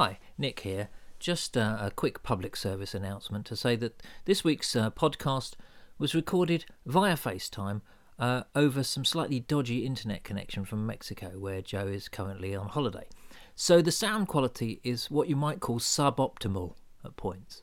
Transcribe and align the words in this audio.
Hi, 0.00 0.20
Nick 0.38 0.60
here. 0.60 0.90
Just 1.18 1.56
uh, 1.56 1.76
a 1.80 1.90
quick 1.90 2.22
public 2.22 2.54
service 2.54 2.94
announcement 2.94 3.44
to 3.46 3.56
say 3.56 3.74
that 3.74 4.00
this 4.26 4.44
week's 4.44 4.76
uh, 4.76 4.92
podcast 4.92 5.54
was 5.98 6.14
recorded 6.14 6.66
via 6.86 7.16
FaceTime 7.16 7.80
uh, 8.16 8.44
over 8.54 8.84
some 8.84 9.04
slightly 9.04 9.40
dodgy 9.40 9.84
internet 9.84 10.22
connection 10.22 10.64
from 10.64 10.86
Mexico, 10.86 11.30
where 11.36 11.60
Joe 11.60 11.88
is 11.88 12.08
currently 12.08 12.54
on 12.54 12.68
holiday. 12.68 13.08
So 13.56 13.82
the 13.82 13.90
sound 13.90 14.28
quality 14.28 14.80
is 14.84 15.10
what 15.10 15.28
you 15.28 15.34
might 15.34 15.58
call 15.58 15.80
suboptimal 15.80 16.74
at 17.04 17.16
points. 17.16 17.62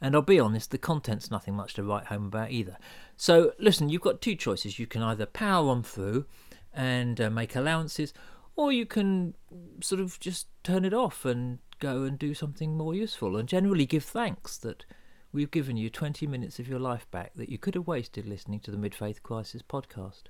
And 0.00 0.14
I'll 0.14 0.22
be 0.22 0.38
honest, 0.38 0.70
the 0.70 0.78
content's 0.78 1.32
nothing 1.32 1.56
much 1.56 1.74
to 1.74 1.82
write 1.82 2.06
home 2.06 2.26
about 2.26 2.52
either. 2.52 2.78
So 3.16 3.54
listen, 3.58 3.88
you've 3.88 4.02
got 4.02 4.20
two 4.20 4.36
choices. 4.36 4.78
You 4.78 4.86
can 4.86 5.02
either 5.02 5.26
power 5.26 5.68
on 5.68 5.82
through 5.82 6.26
and 6.72 7.20
uh, 7.20 7.28
make 7.28 7.56
allowances, 7.56 8.14
or 8.54 8.70
you 8.70 8.86
can 8.86 9.34
sort 9.80 10.00
of 10.00 10.20
just 10.20 10.46
turn 10.62 10.84
it 10.84 10.94
off 10.94 11.24
and 11.24 11.58
go 11.82 12.04
and 12.04 12.16
do 12.16 12.32
something 12.32 12.76
more 12.76 12.94
useful 12.94 13.36
and 13.36 13.48
generally 13.48 13.84
give 13.84 14.04
thanks 14.04 14.56
that 14.56 14.84
we've 15.32 15.50
given 15.50 15.76
you 15.76 15.90
20 15.90 16.28
minutes 16.28 16.60
of 16.60 16.68
your 16.68 16.78
life 16.78 17.10
back 17.10 17.32
that 17.34 17.48
you 17.48 17.58
could 17.58 17.74
have 17.74 17.88
wasted 17.88 18.24
listening 18.24 18.60
to 18.60 18.70
the 18.70 18.76
Mid 18.76 18.94
Faith 18.94 19.20
Crisis 19.24 19.62
podcast. 19.62 20.22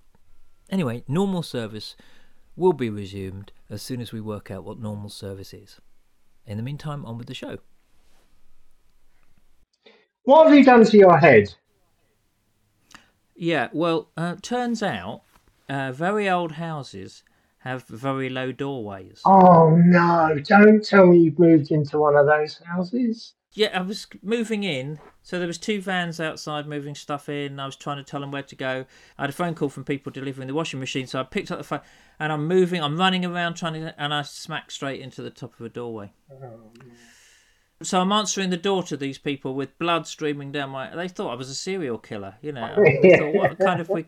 Anyway, 0.70 1.04
normal 1.06 1.42
service 1.42 1.94
will 2.56 2.72
be 2.72 2.88
resumed 2.88 3.52
as 3.68 3.82
soon 3.82 4.00
as 4.00 4.12
we 4.12 4.20
work 4.20 4.50
out 4.50 4.64
what 4.64 4.78
normal 4.78 5.10
service 5.10 5.52
is. 5.52 5.78
In 6.46 6.56
the 6.56 6.62
meantime, 6.62 7.04
on 7.04 7.18
with 7.18 7.26
the 7.26 7.34
show. 7.34 7.58
What 10.22 10.46
have 10.46 10.56
you 10.56 10.64
done 10.64 10.86
to 10.86 10.96
your 10.96 11.18
head? 11.18 11.54
Yeah, 13.36 13.68
well, 13.74 14.08
uh, 14.16 14.36
turns 14.40 14.82
out 14.82 15.20
uh, 15.68 15.92
very 15.92 16.30
old 16.30 16.52
houses 16.52 17.22
have 17.62 17.84
very 17.86 18.28
low 18.28 18.52
doorways. 18.52 19.20
Oh 19.24 19.76
no, 19.76 20.38
don't 20.44 20.84
tell 20.84 21.06
me 21.06 21.18
you've 21.18 21.38
moved 21.38 21.70
into 21.70 21.98
one 21.98 22.16
of 22.16 22.26
those 22.26 22.60
houses. 22.64 23.34
Yeah, 23.54 23.78
I 23.78 23.82
was 23.82 24.06
moving 24.22 24.64
in, 24.64 24.98
so 25.22 25.38
there 25.38 25.46
was 25.46 25.58
two 25.58 25.80
vans 25.80 26.18
outside 26.18 26.66
moving 26.66 26.94
stuff 26.94 27.28
in. 27.28 27.60
I 27.60 27.66
was 27.66 27.76
trying 27.76 27.98
to 27.98 28.02
tell 28.02 28.20
them 28.20 28.30
where 28.30 28.42
to 28.42 28.56
go. 28.56 28.86
I 29.18 29.22
had 29.22 29.30
a 29.30 29.34
phone 29.34 29.54
call 29.54 29.68
from 29.68 29.84
people 29.84 30.10
delivering 30.10 30.48
the 30.48 30.54
washing 30.54 30.80
machine, 30.80 31.06
so 31.06 31.20
I 31.20 31.24
picked 31.24 31.50
up 31.50 31.58
the 31.58 31.64
phone 31.64 31.82
and 32.18 32.32
I'm 32.32 32.48
moving. 32.48 32.82
I'm 32.82 32.96
running 32.96 33.24
around 33.24 33.54
trying 33.54 33.74
to, 33.74 33.94
and 34.02 34.14
I 34.14 34.22
smack 34.22 34.70
straight 34.70 35.00
into 35.00 35.22
the 35.22 35.30
top 35.30 35.58
of 35.60 35.66
a 35.66 35.68
doorway. 35.68 36.12
Oh, 36.32 36.72
so 37.82 38.00
I'm 38.00 38.12
answering 38.12 38.50
the 38.50 38.56
door 38.56 38.82
to 38.84 38.96
these 38.96 39.18
people 39.18 39.54
with 39.54 39.78
blood 39.78 40.06
streaming 40.06 40.50
down 40.50 40.70
my. 40.70 40.94
They 40.94 41.08
thought 41.08 41.32
I 41.32 41.34
was 41.34 41.50
a 41.50 41.54
serial 41.54 41.98
killer. 41.98 42.36
You 42.40 42.52
know, 42.52 42.64
I 42.64 43.18
thought, 43.18 43.34
what 43.34 43.58
kind 43.58 43.80
of 43.80 43.88
we, 43.88 44.06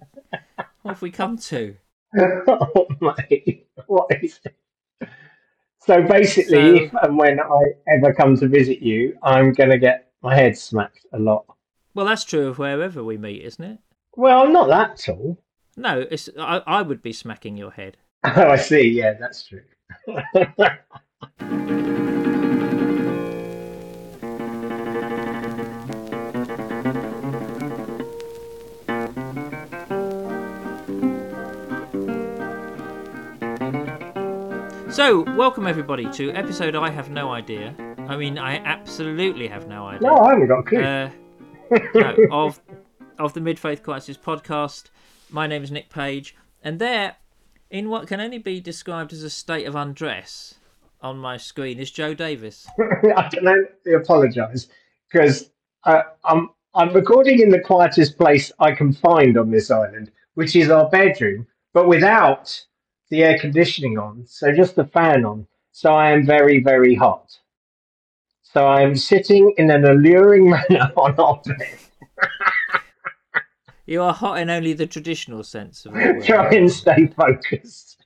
what 0.83 0.93
have 0.93 1.03
we 1.03 1.11
come 1.11 1.37
to? 1.39 1.77
oh 2.49 2.87
mate, 3.01 3.67
what 3.87 4.07
is 4.23 4.41
it? 4.45 5.09
So 5.81 6.03
basically, 6.03 6.79
So- 6.79 6.85
if 6.85 6.95
and 7.03 7.19
when 7.19 7.41
I 7.41 7.61
ever 7.97 8.15
come 8.15 8.37
to 8.37 8.49
visit 8.49 8.81
you, 8.81 9.17
I'm 9.23 9.53
gonna 9.53 9.79
get 9.79 10.11
my 10.23 10.35
head 10.35 10.57
smacked 10.57 11.05
a 11.13 11.19
lot. 11.19 11.45
Well, 11.95 12.07
that's 12.07 12.25
true 12.25 12.49
of 12.49 12.59
wherever 12.59 13.05
we 13.05 13.19
meet, 13.19 13.43
isn't 13.43 13.65
it? 13.65 13.79
Well, 14.17 14.49
not 14.51 14.69
that 14.69 14.97
tall. 14.99 15.39
No, 15.77 16.05
it's 16.11 16.29
I, 16.39 16.63
I 16.67 16.83
would 16.83 17.03
be 17.03 17.13
smacking 17.13 17.57
your 17.57 17.71
head. 17.73 17.97
Oh, 18.37 18.49
I 18.49 18.57
see. 18.57 18.89
Yeah, 18.89 19.13
that's 19.21 19.47
true. 19.47 19.61
So, 34.95 35.23
welcome 35.35 35.67
everybody 35.67 36.09
to 36.13 36.31
episode 36.35 36.77
I 36.77 36.89
have 36.89 37.11
no 37.11 37.33
idea. 37.33 37.75
I 38.07 38.17
mean, 38.17 38.39
I 38.39 38.59
absolutely 38.59 39.49
have 39.49 39.67
no 39.67 39.89
idea. 39.89 40.09
no, 40.09 40.19
I 40.19 40.31
haven't 40.31 40.47
got 40.47 40.61
a 40.61 40.63
clue. 40.63 40.83
Uh, 40.85 41.11
no, 41.97 42.17
of 42.31 42.61
of 43.19 43.35
the 43.35 43.41
Mid 43.41 43.59
Faith 43.59 43.83
Crisis 43.83 44.17
podcast. 44.17 44.91
My 45.31 45.49
name 45.49 45.65
is 45.65 45.73
Nick 45.73 45.91
Page, 45.91 46.37
and 46.63 46.79
there, 46.79 47.17
in 47.71 47.89
what 47.89 48.07
can 48.07 48.21
only 48.21 48.39
be 48.39 48.61
described 48.61 49.13
as 49.13 49.25
a 49.25 49.31
state 49.31 49.67
of 49.67 49.75
undress, 49.75 50.61
on 51.01 51.19
my 51.19 51.39
screen 51.39 51.81
is 51.81 51.91
Joe 51.91 52.15
Davis. 52.15 52.69
I 53.17 53.29
can 53.31 53.49
only 53.49 53.95
apologise 53.97 54.69
because 55.11 55.51
uh, 55.83 56.03
I'm 56.25 56.51
I'm 56.73 56.93
recording 56.95 57.41
in 57.41 57.49
the 57.49 57.59
quietest 57.59 58.17
place 58.17 58.53
I 58.61 58.71
can 58.71 58.93
find 58.93 59.37
on 59.39 59.51
this 59.51 59.73
island, 59.73 60.13
which 60.35 60.55
is 60.55 60.71
our 60.71 60.89
bedroom, 60.89 61.49
but 61.73 61.89
without 61.89 62.65
the 63.15 63.23
air 63.23 63.39
conditioning 63.39 63.97
on, 63.97 64.25
so 64.27 64.53
just 64.53 64.75
the 64.75 64.85
fan 64.85 65.25
on. 65.25 65.47
So 65.71 65.93
I 65.93 66.11
am 66.11 66.27
very 66.27 66.61
very 66.63 66.95
hot. 66.95 67.31
So 68.43 68.67
I 68.67 68.83
am 68.83 68.95
sitting 68.97 69.55
in 69.57 69.71
an 69.71 69.85
alluring 69.85 70.51
manner 70.55 70.93
on 70.97 71.15
bed, 71.47 71.79
You 73.87 74.03
are 74.03 74.13
hot 74.13 74.39
in 74.39 74.51
only 74.51 74.73
the 74.73 74.87
traditional 74.87 75.45
sense 75.45 75.87
of 75.87 75.93
word. 75.95 76.25
trying 76.25 76.67
to 76.69 76.73
stay 76.73 77.07
focused. 77.17 78.05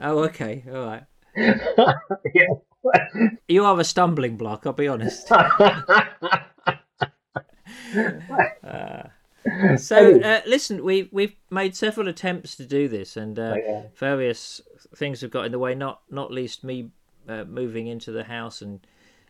Oh, 0.00 0.18
okay, 0.24 0.64
all 0.72 0.84
right. 0.86 1.04
yeah. 2.34 2.46
You 3.48 3.64
are 3.64 3.78
a 3.80 3.84
stumbling 3.84 4.36
block. 4.36 4.64
I'll 4.66 4.72
be 4.72 4.88
honest. 4.88 5.30
So, 9.76 10.20
uh, 10.20 10.40
listen, 10.46 10.84
we've 10.84 11.08
we've 11.12 11.34
made 11.50 11.74
several 11.76 12.08
attempts 12.08 12.56
to 12.56 12.66
do 12.66 12.88
this, 12.88 13.16
and 13.16 13.38
uh, 13.38 13.54
Oh, 13.56 13.60
yeah. 13.66 13.82
various 13.96 14.60
things 14.96 15.20
have 15.20 15.30
got 15.30 15.46
in 15.46 15.52
the 15.52 15.58
way. 15.58 15.74
Not 15.74 16.00
not 16.10 16.30
least 16.32 16.64
me 16.64 16.90
uh, 17.28 17.44
moving 17.44 17.86
into 17.86 18.12
the 18.12 18.24
house, 18.24 18.62
and 18.62 18.80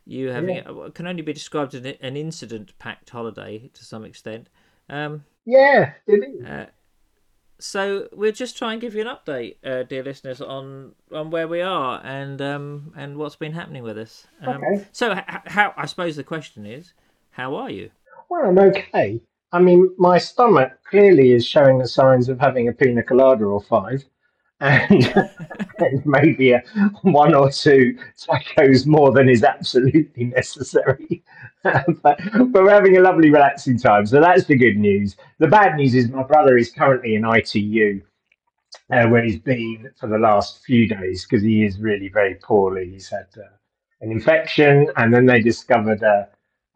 you 0.06 0.28
having 0.30 0.56
it 0.56 0.94
can 0.94 1.06
only 1.06 1.22
be 1.22 1.32
described 1.32 1.74
as 1.74 1.84
an, 1.84 2.16
incident-packed 2.16 3.10
holiday 3.10 3.68
to 3.74 3.84
some 3.84 4.04
extent. 4.04 4.48
Um, 4.88 5.24
yeah, 5.44 5.92
uh, 6.46 6.66
so 7.58 8.08
we'll 8.12 8.32
just 8.32 8.56
try 8.58 8.72
and 8.72 8.80
give 8.80 8.94
you 8.94 9.00
an 9.00 9.06
update, 9.08 9.56
uh, 9.64 9.82
dear 9.84 10.02
listeners, 10.02 10.40
on 10.40 10.92
on 11.12 11.30
where 11.30 11.48
we 11.48 11.60
are 11.62 12.00
and 12.04 12.40
um, 12.42 12.92
and 12.96 13.16
what's 13.16 13.36
been 13.36 13.52
happening 13.52 13.82
with 13.82 13.98
us. 13.98 14.26
Um, 14.42 14.62
Okay. 14.62 14.86
So, 14.92 15.12
h- 15.12 15.24
how 15.46 15.72
I 15.76 15.86
suppose 15.86 16.16
the 16.16 16.24
question 16.24 16.66
is, 16.66 16.92
how 17.30 17.54
are 17.56 17.70
you? 17.70 17.90
Well, 18.28 18.48
I'm 18.48 18.58
okay. 18.58 19.20
I 19.56 19.58
mean, 19.58 19.90
my 19.96 20.18
stomach 20.18 20.72
clearly 20.90 21.32
is 21.32 21.46
showing 21.46 21.78
the 21.78 21.88
signs 21.88 22.28
of 22.28 22.38
having 22.38 22.68
a 22.68 22.72
pina 22.72 23.02
colada 23.02 23.46
or 23.46 23.62
five, 23.62 24.04
and, 24.60 25.02
and 25.78 26.04
maybe 26.04 26.52
a, 26.52 26.62
one 27.00 27.34
or 27.34 27.50
two 27.50 27.96
tacos 28.18 28.86
more 28.86 29.12
than 29.12 29.30
is 29.30 29.42
absolutely 29.42 30.24
necessary. 30.24 31.24
but, 31.62 32.20
but 32.52 32.52
we're 32.52 32.70
having 32.70 32.98
a 32.98 33.00
lovely, 33.00 33.30
relaxing 33.30 33.78
time. 33.78 34.04
So 34.04 34.20
that's 34.20 34.44
the 34.44 34.56
good 34.56 34.76
news. 34.76 35.16
The 35.38 35.48
bad 35.48 35.76
news 35.76 35.94
is 35.94 36.10
my 36.10 36.22
brother 36.22 36.58
is 36.58 36.70
currently 36.70 37.14
in 37.14 37.24
ITU. 37.24 38.02
Uh, 38.92 39.08
where 39.08 39.24
he's 39.24 39.38
been 39.38 39.88
for 39.98 40.06
the 40.06 40.18
last 40.18 40.62
few 40.64 40.86
days 40.86 41.24
because 41.24 41.42
he 41.42 41.64
is 41.64 41.78
really 41.78 42.08
very 42.08 42.34
poorly. 42.36 42.90
He's 42.90 43.08
had 43.08 43.26
uh, 43.36 43.48
an 44.02 44.12
infection, 44.12 44.88
and 44.96 45.14
then 45.14 45.24
they 45.24 45.40
discovered 45.40 46.02
a, 46.02 46.28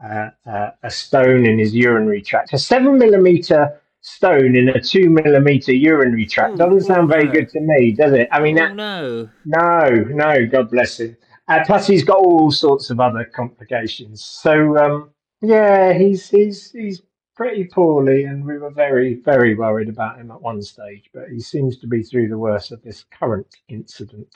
uh, 0.04 0.30
uh, 0.46 0.70
a 0.82 0.90
stone 0.90 1.46
in 1.46 1.58
his 1.58 1.74
urinary 1.74 2.22
tract. 2.22 2.52
A 2.52 2.58
seven 2.58 2.98
millimeter 2.98 3.80
stone 4.00 4.56
in 4.56 4.70
a 4.70 4.80
two 4.80 5.10
millimeter 5.10 5.72
urinary 5.72 6.26
tract 6.26 6.54
Ooh, 6.54 6.56
doesn't 6.56 6.82
sound 6.82 7.08
very 7.08 7.26
no. 7.26 7.32
good 7.32 7.48
to 7.50 7.60
me, 7.60 7.92
does 7.92 8.12
it? 8.12 8.28
I 8.32 8.40
mean, 8.40 8.58
oh 8.58 8.62
that, 8.62 8.76
no! 8.76 9.28
no, 9.44 9.88
no, 10.08 10.46
God 10.46 10.70
bless 10.70 11.00
him. 11.00 11.16
Uh, 11.48 11.64
plus, 11.66 11.86
he's 11.86 12.04
got 12.04 12.18
all 12.18 12.50
sorts 12.50 12.90
of 12.90 13.00
other 13.00 13.24
complications. 13.24 14.24
So, 14.24 14.76
um, 14.78 15.10
yeah, 15.42 15.92
he's 15.92 16.28
he's 16.28 16.70
he's 16.70 17.02
pretty 17.34 17.64
poorly, 17.64 18.24
and 18.24 18.44
we 18.44 18.58
were 18.58 18.70
very 18.70 19.14
very 19.14 19.54
worried 19.54 19.88
about 19.88 20.18
him 20.18 20.30
at 20.30 20.40
one 20.40 20.62
stage. 20.62 21.10
But 21.12 21.28
he 21.28 21.40
seems 21.40 21.78
to 21.78 21.86
be 21.86 22.02
through 22.02 22.28
the 22.28 22.38
worst 22.38 22.72
of 22.72 22.82
this 22.82 23.04
current 23.10 23.48
incident. 23.68 24.28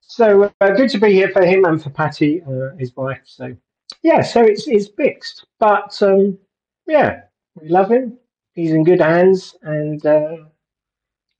So 0.00 0.50
uh, 0.60 0.70
good 0.70 0.90
to 0.90 0.98
be 0.98 1.12
here 1.12 1.28
for 1.28 1.44
him 1.44 1.64
and 1.64 1.80
for 1.80 1.90
Patty, 1.90 2.42
uh, 2.42 2.74
his 2.76 2.96
wife. 2.96 3.20
So 3.24 3.54
yeah, 4.02 4.22
so 4.22 4.42
it's 4.42 4.66
it's 4.66 4.88
mixed, 4.96 5.46
but 5.58 6.00
um, 6.02 6.38
yeah, 6.86 7.22
we 7.60 7.68
love 7.68 7.90
him. 7.90 8.18
He's 8.54 8.72
in 8.72 8.84
good 8.84 9.00
hands, 9.00 9.56
and 9.62 10.04
uh, 10.04 10.36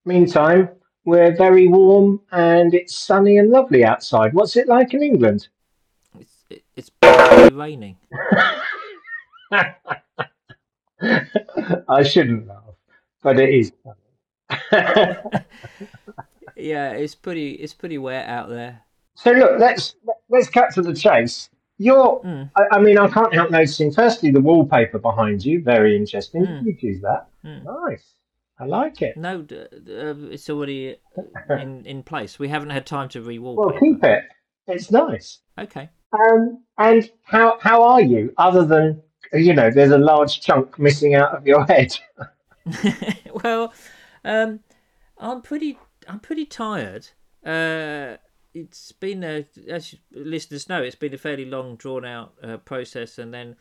meantime, 0.05 0.69
we're 1.05 1.35
very 1.35 1.67
warm 1.67 2.21
and 2.31 2.73
it's 2.73 2.95
sunny 2.95 3.37
and 3.37 3.49
lovely 3.49 3.83
outside. 3.83 4.33
What's 4.33 4.55
it 4.55 4.67
like 4.67 4.93
in 4.93 5.03
England? 5.03 5.47
It's 6.19 6.45
it, 6.49 6.63
it's 6.75 6.89
basically 6.89 7.57
raining. 7.57 7.97
I 11.89 12.03
shouldn't 12.03 12.47
laugh, 12.47 12.75
but 13.23 13.39
it 13.39 13.49
is. 13.49 13.71
Yeah, 16.61 16.91
it's 16.91 17.15
pretty 17.15 17.53
it's 17.53 17.73
pretty 17.73 17.97
wet 17.97 18.27
out 18.27 18.49
there. 18.49 18.81
So 19.15 19.31
look, 19.31 19.59
let's 19.59 19.95
let's 20.29 20.49
cut 20.49 20.73
to 20.75 20.81
the 20.81 20.93
chase. 20.93 21.49
You're, 21.81 22.21
Mm. 22.23 22.51
I, 22.55 22.75
I 22.75 22.79
mean, 22.79 22.97
I 22.99 23.07
can't 23.07 23.33
help 23.33 23.49
noticing. 23.49 23.91
Firstly, 23.91 24.29
the 24.29 24.39
wallpaper 24.39 24.99
behind 24.99 25.43
you, 25.43 25.63
very 25.63 25.95
interesting. 25.95 26.45
Mm. 26.45 26.65
You 26.65 26.75
choose 26.79 27.01
that. 27.01 27.27
Mm. 27.43 27.63
Nice. 27.63 28.05
I 28.59 28.65
like 28.65 29.01
it. 29.01 29.17
No, 29.17 29.39
uh, 29.39 30.29
it's 30.31 30.47
already 30.49 30.97
in 31.49 31.83
in 31.85 32.03
place. 32.03 32.37
We 32.37 32.49
haven't 32.49 32.69
had 32.69 32.85
time 32.85 33.09
to 33.09 33.21
re-wallpaper. 33.21 33.71
Well, 33.71 33.79
keep 33.79 34.03
it. 34.03 34.23
it's 34.67 34.91
nice. 34.91 35.39
Okay. 35.57 35.89
Um, 36.13 36.63
and 36.77 37.09
how 37.23 37.57
how 37.59 37.81
are 37.81 38.01
you? 38.01 38.31
Other 38.37 38.63
than 38.63 39.01
you 39.33 39.53
know, 39.55 39.71
there's 39.71 39.91
a 39.91 39.97
large 39.97 40.41
chunk 40.41 40.77
missing 40.77 41.15
out 41.15 41.33
of 41.35 41.47
your 41.47 41.65
head. 41.65 41.97
well, 43.43 43.73
um, 44.23 44.59
I'm 45.17 45.41
pretty 45.41 45.79
I'm 46.07 46.19
pretty 46.19 46.45
tired. 46.45 47.07
Uh, 47.43 48.17
it's 48.53 48.91
been 48.91 49.23
a, 49.23 49.45
as 49.69 49.95
listeners 50.11 50.67
know, 50.67 50.81
it's 50.81 50.95
been 50.95 51.13
a 51.13 51.17
fairly 51.17 51.45
long, 51.45 51.75
drawn 51.75 52.05
out 52.05 52.33
uh, 52.43 52.57
process, 52.57 53.17
and 53.17 53.33
then 53.33 53.55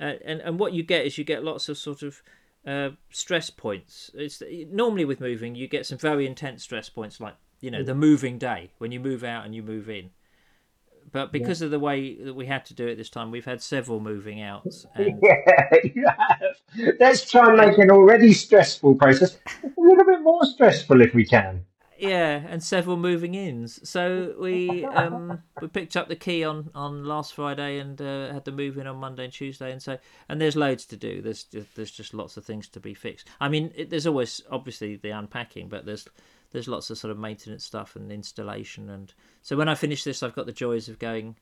uh, 0.00 0.14
and 0.24 0.40
and 0.40 0.58
what 0.58 0.72
you 0.72 0.82
get 0.82 1.06
is 1.06 1.18
you 1.18 1.24
get 1.24 1.44
lots 1.44 1.68
of 1.68 1.78
sort 1.78 2.02
of 2.02 2.22
uh, 2.66 2.90
stress 3.10 3.50
points. 3.50 4.10
It's 4.14 4.42
normally 4.70 5.04
with 5.04 5.20
moving, 5.20 5.54
you 5.54 5.68
get 5.68 5.86
some 5.86 5.98
very 5.98 6.26
intense 6.26 6.64
stress 6.64 6.88
points, 6.88 7.20
like 7.20 7.36
you 7.60 7.70
know 7.70 7.82
the 7.82 7.94
moving 7.94 8.38
day 8.38 8.72
when 8.78 8.92
you 8.92 9.00
move 9.00 9.22
out 9.22 9.44
and 9.44 9.54
you 9.54 9.62
move 9.62 9.88
in. 9.88 10.10
But 11.10 11.30
because 11.30 11.60
yeah. 11.60 11.66
of 11.66 11.70
the 11.72 11.78
way 11.78 12.14
that 12.22 12.34
we 12.34 12.46
had 12.46 12.64
to 12.66 12.74
do 12.74 12.86
it 12.86 12.96
this 12.96 13.10
time, 13.10 13.30
we've 13.30 13.44
had 13.44 13.60
several 13.60 14.00
moving 14.00 14.40
outs. 14.40 14.86
And... 14.94 15.20
Yeah, 15.22 15.36
you 15.84 16.06
have. 16.06 16.96
Let's 16.98 17.30
try 17.30 17.48
and 17.48 17.58
make 17.58 17.76
an 17.78 17.90
already 17.90 18.32
stressful 18.32 18.94
process 18.94 19.36
a 19.62 19.68
little 19.76 20.04
bit 20.04 20.22
more 20.22 20.44
stressful 20.46 21.00
if 21.00 21.12
we 21.14 21.26
can 21.26 21.64
yeah, 22.02 22.42
and 22.48 22.60
several 22.60 22.96
moving 22.96 23.36
ins. 23.36 23.88
So 23.88 24.34
we 24.36 24.84
um, 24.84 25.40
we 25.60 25.68
picked 25.68 25.96
up 25.96 26.08
the 26.08 26.16
key 26.16 26.42
on, 26.42 26.68
on 26.74 27.04
last 27.04 27.34
Friday 27.34 27.78
and 27.78 28.00
uh, 28.02 28.32
had 28.32 28.44
the 28.44 28.50
move 28.50 28.76
in 28.76 28.88
on 28.88 28.96
Monday 28.96 29.24
and 29.24 29.32
Tuesday, 29.32 29.70
and 29.70 29.80
so 29.80 29.98
and 30.28 30.40
there's 30.40 30.56
loads 30.56 30.84
to 30.86 30.96
do. 30.96 31.22
There's 31.22 31.44
just, 31.44 31.76
there's 31.76 31.92
just 31.92 32.12
lots 32.12 32.36
of 32.36 32.44
things 32.44 32.66
to 32.70 32.80
be 32.80 32.92
fixed. 32.92 33.28
I 33.40 33.48
mean, 33.48 33.72
it, 33.76 33.88
there's 33.88 34.08
always 34.08 34.42
obviously 34.50 34.96
the 34.96 35.10
unpacking, 35.10 35.68
but 35.68 35.86
there's 35.86 36.08
there's 36.50 36.66
lots 36.66 36.90
of 36.90 36.98
sort 36.98 37.12
of 37.12 37.18
maintenance 37.18 37.64
stuff 37.64 37.94
and 37.94 38.10
installation, 38.10 38.90
and 38.90 39.14
so 39.42 39.56
when 39.56 39.68
I 39.68 39.76
finish 39.76 40.02
this, 40.02 40.24
I've 40.24 40.34
got 40.34 40.46
the 40.46 40.52
joys 40.52 40.88
of 40.88 40.98
going 40.98 41.36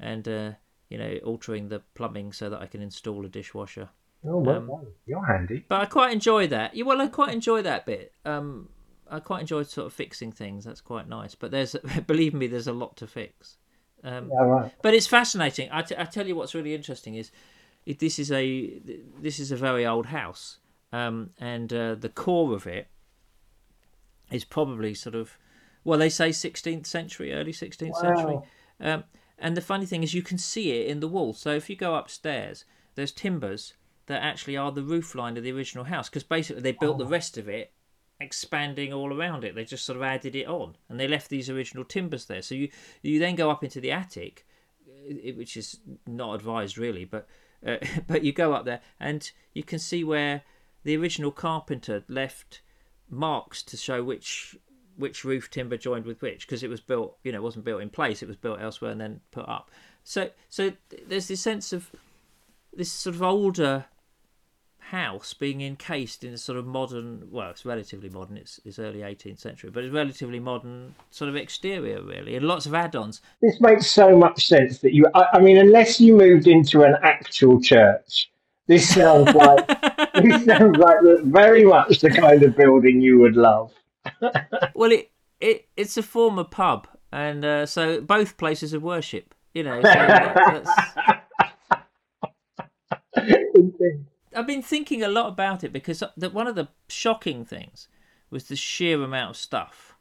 and 0.00 0.26
uh, 0.26 0.50
you 0.88 0.98
know 0.98 1.20
altering 1.24 1.68
the 1.68 1.82
plumbing 1.94 2.32
so 2.32 2.50
that 2.50 2.60
I 2.60 2.66
can 2.66 2.82
install 2.82 3.24
a 3.24 3.28
dishwasher. 3.28 3.88
Oh, 4.26 4.38
well 4.38 4.56
um, 4.56 4.86
You're 5.06 5.24
handy. 5.24 5.64
But 5.68 5.82
I 5.82 5.86
quite 5.86 6.12
enjoy 6.12 6.48
that. 6.48 6.74
Yeah, 6.74 6.84
well, 6.84 7.00
I 7.00 7.06
quite 7.06 7.32
enjoy 7.32 7.62
that 7.62 7.86
bit. 7.86 8.12
Um, 8.24 8.68
I 9.10 9.20
quite 9.20 9.40
enjoy 9.40 9.64
sort 9.64 9.86
of 9.86 9.92
fixing 9.92 10.32
things. 10.32 10.64
That's 10.64 10.80
quite 10.80 11.08
nice. 11.08 11.34
But 11.34 11.50
there's, 11.50 11.74
believe 12.06 12.34
me, 12.34 12.46
there's 12.46 12.68
a 12.68 12.72
lot 12.72 12.96
to 12.98 13.06
fix. 13.06 13.56
Um, 14.02 14.30
yeah, 14.32 14.40
right. 14.40 14.72
But 14.82 14.94
it's 14.94 15.06
fascinating. 15.06 15.68
I, 15.72 15.82
t- 15.82 15.96
I 15.98 16.04
tell 16.04 16.26
you 16.26 16.36
what's 16.36 16.54
really 16.54 16.74
interesting 16.74 17.16
is, 17.16 17.30
it, 17.86 17.98
this 17.98 18.18
is 18.18 18.30
a 18.30 18.78
this 19.20 19.38
is 19.38 19.50
a 19.50 19.56
very 19.56 19.86
old 19.86 20.06
house, 20.06 20.58
um, 20.92 21.30
and 21.38 21.72
uh, 21.72 21.94
the 21.94 22.10
core 22.10 22.54
of 22.54 22.66
it 22.66 22.88
is 24.30 24.44
probably 24.44 24.94
sort 24.94 25.14
of, 25.14 25.38
well, 25.82 25.98
they 25.98 26.10
say 26.10 26.28
16th 26.28 26.86
century, 26.86 27.32
early 27.32 27.52
16th 27.52 27.90
wow. 27.92 28.00
century. 28.00 28.38
Um, 28.80 29.04
and 29.38 29.56
the 29.56 29.62
funny 29.62 29.86
thing 29.86 30.02
is, 30.02 30.14
you 30.14 30.22
can 30.22 30.38
see 30.38 30.72
it 30.72 30.88
in 30.88 31.00
the 31.00 31.08
wall. 31.08 31.32
So 31.32 31.52
if 31.52 31.70
you 31.70 31.76
go 31.76 31.94
upstairs, 31.94 32.64
there's 32.94 33.12
timbers 33.12 33.74
that 34.06 34.22
actually 34.22 34.56
are 34.56 34.70
the 34.70 34.82
roof 34.82 35.14
line 35.14 35.36
of 35.36 35.42
the 35.42 35.52
original 35.52 35.84
house 35.84 36.08
because 36.08 36.22
basically 36.22 36.62
they 36.62 36.72
built 36.72 36.96
oh. 36.96 36.98
the 36.98 37.06
rest 37.06 37.38
of 37.38 37.48
it 37.48 37.72
expanding 38.20 38.92
all 38.92 39.12
around 39.12 39.44
it. 39.44 39.54
They 39.54 39.64
just 39.64 39.84
sort 39.84 39.96
of 39.96 40.02
added 40.02 40.36
it 40.36 40.46
on, 40.46 40.76
and 40.88 41.00
they 41.00 41.08
left 41.08 41.30
these 41.30 41.50
original 41.50 41.84
timbers 41.84 42.26
there. 42.26 42.42
So 42.42 42.54
you 42.54 42.68
you 43.02 43.18
then 43.18 43.34
go 43.34 43.50
up 43.50 43.64
into 43.64 43.80
the 43.80 43.92
attic, 43.92 44.46
which 45.34 45.56
is 45.56 45.80
not 46.06 46.34
advised 46.34 46.78
really, 46.78 47.04
but 47.04 47.26
uh, 47.66 47.76
but 48.06 48.24
you 48.24 48.32
go 48.32 48.52
up 48.52 48.64
there 48.64 48.80
and 48.98 49.30
you 49.54 49.62
can 49.62 49.78
see 49.78 50.04
where 50.04 50.42
the 50.84 50.96
original 50.96 51.30
carpenter 51.30 52.04
left 52.08 52.62
marks 53.08 53.62
to 53.62 53.76
show 53.76 54.02
which 54.02 54.56
which 54.96 55.24
roof 55.24 55.50
timber 55.50 55.76
joined 55.76 56.04
with 56.04 56.20
which 56.22 56.46
because 56.46 56.62
it 56.62 56.70
was 56.70 56.80
built 56.80 57.16
you 57.24 57.32
know 57.32 57.42
wasn't 57.42 57.64
built 57.64 57.82
in 57.82 57.90
place 57.90 58.22
it 58.22 58.28
was 58.28 58.36
built 58.36 58.60
elsewhere 58.60 58.92
and 58.92 59.00
then 59.00 59.20
put 59.30 59.48
up 59.48 59.70
so 60.04 60.30
so 60.48 60.72
there's 61.06 61.26
this 61.28 61.40
sense 61.40 61.72
of 61.72 61.90
this 62.72 62.92
sort 62.92 63.16
of 63.16 63.22
older 63.22 63.86
house 64.90 65.34
being 65.34 65.60
encased 65.60 66.24
in 66.24 66.32
a 66.32 66.38
sort 66.38 66.58
of 66.58 66.66
modern 66.66 67.28
well 67.30 67.48
it's 67.48 67.64
relatively 67.64 68.08
modern 68.08 68.36
it's, 68.36 68.58
it's 68.64 68.76
early 68.76 69.00
18th 69.00 69.38
century 69.38 69.70
but 69.70 69.84
it's 69.84 69.94
relatively 69.94 70.40
modern 70.40 70.96
sort 71.12 71.28
of 71.28 71.36
exterior 71.36 72.02
really 72.02 72.34
and 72.34 72.44
lots 72.44 72.66
of 72.66 72.74
add-ons. 72.74 73.20
This 73.40 73.60
makes 73.60 73.88
so 73.88 74.16
much 74.16 74.48
sense 74.48 74.80
that 74.80 74.92
you 74.92 75.06
i, 75.14 75.26
I 75.34 75.38
mean 75.38 75.58
unless 75.58 76.00
you 76.00 76.16
moved 76.16 76.48
into 76.48 76.82
an 76.82 76.96
actual 77.04 77.60
church 77.60 78.32
this 78.66 78.92
sounds 78.92 79.32
like 79.44 79.66
this 80.14 80.44
sounds 80.44 80.76
like 80.76 80.98
very 81.22 81.64
much 81.64 82.00
the 82.00 82.10
kind 82.10 82.42
of 82.42 82.56
building 82.56 83.00
you 83.00 83.18
would 83.20 83.36
love. 83.36 83.72
Well 84.74 84.90
it, 84.90 85.12
it 85.40 85.68
it's 85.76 85.96
a 85.96 86.02
former 86.02 86.44
pub 86.44 86.88
and 87.12 87.44
uh, 87.44 87.66
so 87.66 88.00
both 88.00 88.36
places 88.36 88.72
of 88.72 88.82
worship 88.82 89.34
you 89.54 89.62
know 89.62 89.80
so 89.82 90.62
I've 94.34 94.46
been 94.46 94.62
thinking 94.62 95.02
a 95.02 95.08
lot 95.08 95.28
about 95.28 95.64
it 95.64 95.72
because 95.72 96.02
the, 96.16 96.30
one 96.30 96.46
of 96.46 96.54
the 96.54 96.68
shocking 96.88 97.44
things 97.44 97.88
was 98.30 98.44
the 98.44 98.56
sheer 98.56 99.02
amount 99.02 99.30
of 99.30 99.36
stuff 99.36 99.96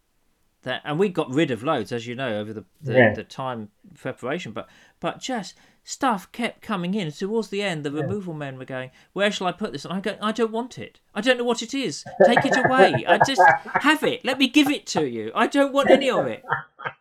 that, 0.64 0.81
and 0.84 1.00
we 1.00 1.10
got 1.10 1.31
rid 1.34 1.52
of 1.52 1.64
loads, 1.64 1.92
as 1.92 2.06
you 2.06 2.16
know, 2.16 2.40
over 2.40 2.54
the 2.54 2.66
the, 2.81 2.94
yeah. 2.94 3.14
the 3.14 3.24
time 3.24 3.70
preparation. 3.98 4.52
But 4.52 4.68
but 5.00 5.20
just 5.20 5.56
stuff 5.84 6.31
kept 6.31 6.62
coming 6.62 6.94
in. 6.94 7.12
Towards 7.12 7.50
the 7.50 7.62
end, 7.62 7.84
the 7.84 7.92
yeah. 7.92 8.02
removal 8.02 8.34
men 8.34 8.58
were 8.58 8.66
going, 8.66 8.92
"Where 9.14 9.31
shall 9.31 9.48
I 9.48 9.52
put 9.52 9.72
this?" 9.72 9.86
And 9.86 9.94
I 9.94 10.00
go, 10.00 10.18
"I 10.22 10.32
don't 10.32 10.52
want 10.52 10.78
it. 10.78 11.00
I 11.16 11.22
don't 11.22 11.38
know 11.38 11.44
what 11.44 11.62
it 11.62 11.74
is. 11.74 12.04
Take 12.25 12.46
it 12.46 12.58
away. 12.58 13.06
I 13.08 13.20
just 13.25 13.42
have 13.82 14.04
it. 14.04 14.25
Let 14.25 14.38
me 14.38 14.48
give 14.48 14.70
it 14.70 14.86
to 14.88 15.08
you. 15.08 15.32
I 15.34 15.48
don't 15.48 15.74
want 15.74 15.90
any 15.90 16.10
of 16.10 16.28
it." 16.28 16.44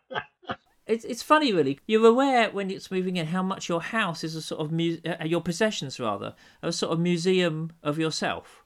it's 0.89 1.05
it's 1.05 1.21
funny 1.21 1.53
really. 1.53 1.79
You're 1.85 2.07
aware 2.07 2.49
when 2.49 2.71
it's 2.71 2.91
moving 2.91 3.15
in 3.15 3.27
how 3.27 3.43
much 3.43 3.69
your 3.69 3.81
house 3.81 4.23
is 4.23 4.35
a 4.35 4.41
sort 4.41 4.59
of 4.59 4.71
mu- 4.71 4.97
uh, 5.05 5.23
your 5.23 5.41
possessions 5.41 5.99
rather 5.99 6.33
a 6.61 6.71
sort 6.71 6.91
of 6.91 6.99
museum 6.99 7.71
of 7.83 7.99
yourself. 7.99 8.65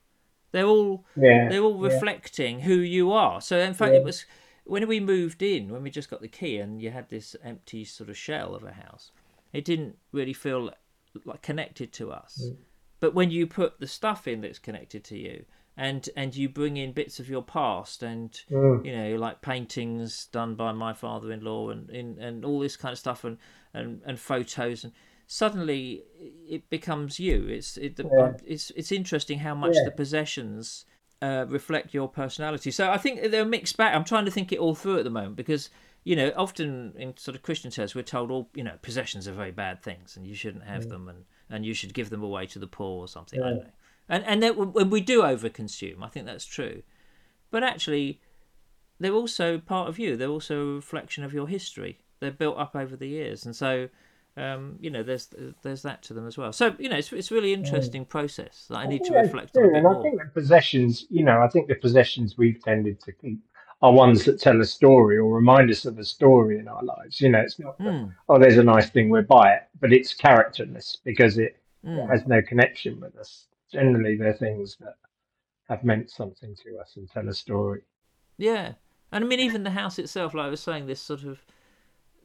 They're 0.52 0.66
all 0.66 1.06
yeah, 1.16 1.50
they're 1.50 1.62
all 1.62 1.78
reflecting 1.78 2.60
yeah. 2.60 2.66
who 2.66 2.76
you 2.76 3.12
are. 3.12 3.42
So 3.42 3.60
in 3.60 3.74
fact, 3.74 3.94
yeah. 3.94 4.00
it 4.00 4.06
was 4.06 4.26
when 4.64 4.88
we 4.88 5.00
moved 5.00 5.42
in 5.42 5.70
when 5.70 5.84
we 5.84 5.90
just 5.90 6.10
got 6.10 6.22
the 6.22 6.28
key 6.30 6.58
and 6.58 6.82
you 6.82 6.92
had 6.92 7.10
this 7.10 7.36
empty 7.44 7.84
sort 7.84 8.10
of 8.10 8.18
shell 8.18 8.56
of 8.56 8.64
a 8.64 8.72
house. 8.72 9.12
It 9.52 9.66
didn't 9.66 9.98
really 10.14 10.34
feel 10.34 10.72
like 11.26 11.42
connected 11.42 11.92
to 11.94 12.12
us. 12.12 12.42
Mm. 12.44 12.56
But 13.02 13.14
when 13.14 13.32
you 13.32 13.48
put 13.48 13.82
the 13.82 13.88
stuff 13.88 14.30
in 14.30 14.40
that's 14.40 14.60
connected 14.60 15.04
to 15.06 15.18
you, 15.18 15.44
and 15.76 16.10
and 16.16 16.36
you 16.36 16.48
bring 16.48 16.78
in 16.78 16.92
bits 16.92 17.20
of 17.20 17.30
your 17.30 17.42
past 17.42 18.04
and 18.04 18.42
mm. 18.50 18.86
you 18.86 18.96
know 18.96 19.16
like 19.16 19.42
paintings 19.42 20.28
done 20.32 20.56
by 20.56 20.72
my 20.72 20.94
father-in-law 20.94 21.70
and 21.70 21.90
and, 21.90 22.18
and 22.20 22.46
all 22.46 22.60
this 22.60 22.76
kind 22.76 22.94
of 22.94 23.00
stuff 23.00 23.24
and, 23.24 23.38
and 23.74 24.02
and 24.06 24.20
photos 24.20 24.84
and 24.84 24.94
suddenly 25.26 26.04
it 26.48 26.70
becomes 26.70 27.20
you 27.20 27.48
it's 27.48 27.78
it, 27.78 27.96
the, 27.96 28.04
yeah. 28.04 28.34
it's 28.46 28.72
it's 28.72 28.92
interesting 28.92 29.40
how 29.40 29.56
much 29.56 29.76
yeah. 29.76 29.86
the 29.86 29.92
possessions 29.92 30.86
uh, 31.22 31.46
reflect 31.48 31.94
your 31.94 32.08
personality 32.08 32.70
so 32.70 32.92
i 32.92 32.98
think 32.98 33.32
they're 33.32 33.46
mixed 33.46 33.78
back 33.78 33.96
i'm 33.96 34.04
trying 34.04 34.26
to 34.26 34.32
think 34.32 34.52
it 34.52 34.60
all 34.60 34.76
through 34.76 34.98
at 34.98 35.04
the 35.04 35.10
moment 35.10 35.36
because 35.36 35.70
you 36.04 36.16
know 36.16 36.32
often 36.36 36.94
in 36.98 37.16
sort 37.18 37.34
of 37.34 37.42
christian 37.42 37.72
church 37.72 37.96
we're 37.96 38.02
told 38.02 38.30
all 38.30 38.50
you 38.54 38.64
know 38.64 38.78
possessions 38.82 39.28
are 39.28 39.32
very 39.32 39.52
bad 39.52 39.82
things 39.82 40.18
and 40.18 40.28
you 40.28 40.36
shouldn't 40.36 40.66
have 40.66 40.86
mm. 40.86 40.90
them 40.90 41.08
and 41.08 41.24
and 41.50 41.66
you 41.66 41.74
should 41.74 41.94
give 41.94 42.10
them 42.10 42.22
away 42.22 42.46
to 42.46 42.60
the 42.60 42.68
poor 42.68 43.04
or 43.04 43.08
something 43.08 43.40
yeah. 43.40 43.46
i 43.46 43.50
don't 43.52 43.64
know 43.64 43.70
and 44.10 44.24
and 44.26 44.44
then 44.44 44.56
when 44.74 44.90
we 44.90 45.02
do 45.02 45.22
overconsume, 45.22 46.04
I 46.04 46.08
think 46.08 46.26
that's 46.26 46.46
true. 46.46 46.84
But 47.52 47.64
actually, 47.64 48.20
they're 49.00 49.14
also 49.14 49.60
part 49.60 49.90
of 49.90 50.00
you. 50.00 50.18
They're 50.18 50.30
also 50.30 50.60
a 50.62 50.76
reflection 50.76 51.24
of 51.24 51.34
your 51.34 51.48
history. 51.48 52.00
They're 52.20 52.32
built 52.32 52.58
up 52.58 52.76
over 52.76 52.96
the 52.96 53.08
years, 53.08 53.46
and 53.46 53.56
so 53.56 53.90
um, 54.36 54.78
you 54.80 54.90
know, 54.90 55.04
there's 55.04 55.30
there's 55.62 55.84
that 55.84 56.02
to 56.04 56.14
them 56.14 56.26
as 56.26 56.38
well. 56.38 56.52
So 56.52 56.76
you 56.80 56.90
know, 56.90 56.98
it's 56.98 57.14
it's 57.14 57.30
really 57.30 57.54
interesting 57.54 58.04
process 58.06 58.66
that 58.70 58.78
I 58.78 58.88
need 58.88 59.04
to 59.06 59.14
reflect 59.14 59.56
on. 59.58 59.76
and 59.76 59.88
I 59.88 60.02
think 60.02 60.20
the 60.20 60.30
possessions, 60.34 61.06
you 61.10 61.24
know, 61.24 61.42
I 61.42 61.48
think 61.48 61.68
the 61.68 61.76
possessions 61.76 62.36
we've 62.38 62.62
tended 62.62 63.00
to 63.02 63.12
keep 63.12 63.40
are 63.84 63.92
ones 63.92 64.24
that 64.26 64.40
tell 64.40 64.60
a 64.60 64.66
story 64.66 65.18
or 65.18 65.32
remind 65.32 65.70
us 65.70 65.86
of 65.86 66.00
a 66.00 66.04
story 66.04 66.58
in 66.58 66.68
our 66.68 66.82
lives. 66.84 67.22
You 67.22 67.30
know, 67.30 67.40
it's 67.40 67.60
not 67.60 67.78
mm. 67.78 68.08
that, 68.08 68.14
oh, 68.30 68.40
there's 68.40 68.58
a 68.58 68.64
nice 68.64 68.90
thing, 68.90 69.10
we'll 69.10 69.24
buy 69.24 69.52
it, 69.52 69.64
but 69.80 69.92
it's 69.92 70.14
characterless 70.14 70.98
because 71.04 71.38
it, 71.38 71.58
mm. 71.86 72.02
it 72.02 72.08
has 72.10 72.26
no 72.26 72.42
connection 72.42 73.00
with 73.02 73.16
us 73.18 73.48
generally 73.74 74.16
they're 74.16 74.34
things 74.34 74.78
that 74.80 74.96
have 75.68 75.84
meant 75.84 76.10
something 76.10 76.56
to 76.64 76.78
us 76.80 76.94
and 76.96 77.10
tell 77.10 77.28
a 77.28 77.34
story. 77.34 77.82
Yeah, 78.38 78.74
and 79.12 79.24
I 79.24 79.28
mean 79.28 79.40
even 79.40 79.64
the 79.64 79.72
house 79.72 80.00
itself, 80.00 80.34
like 80.34 80.46
I 80.46 80.50
was 80.50 80.62
saying, 80.62 80.86
this 80.86 81.02
sort 81.02 81.24
of 81.24 81.46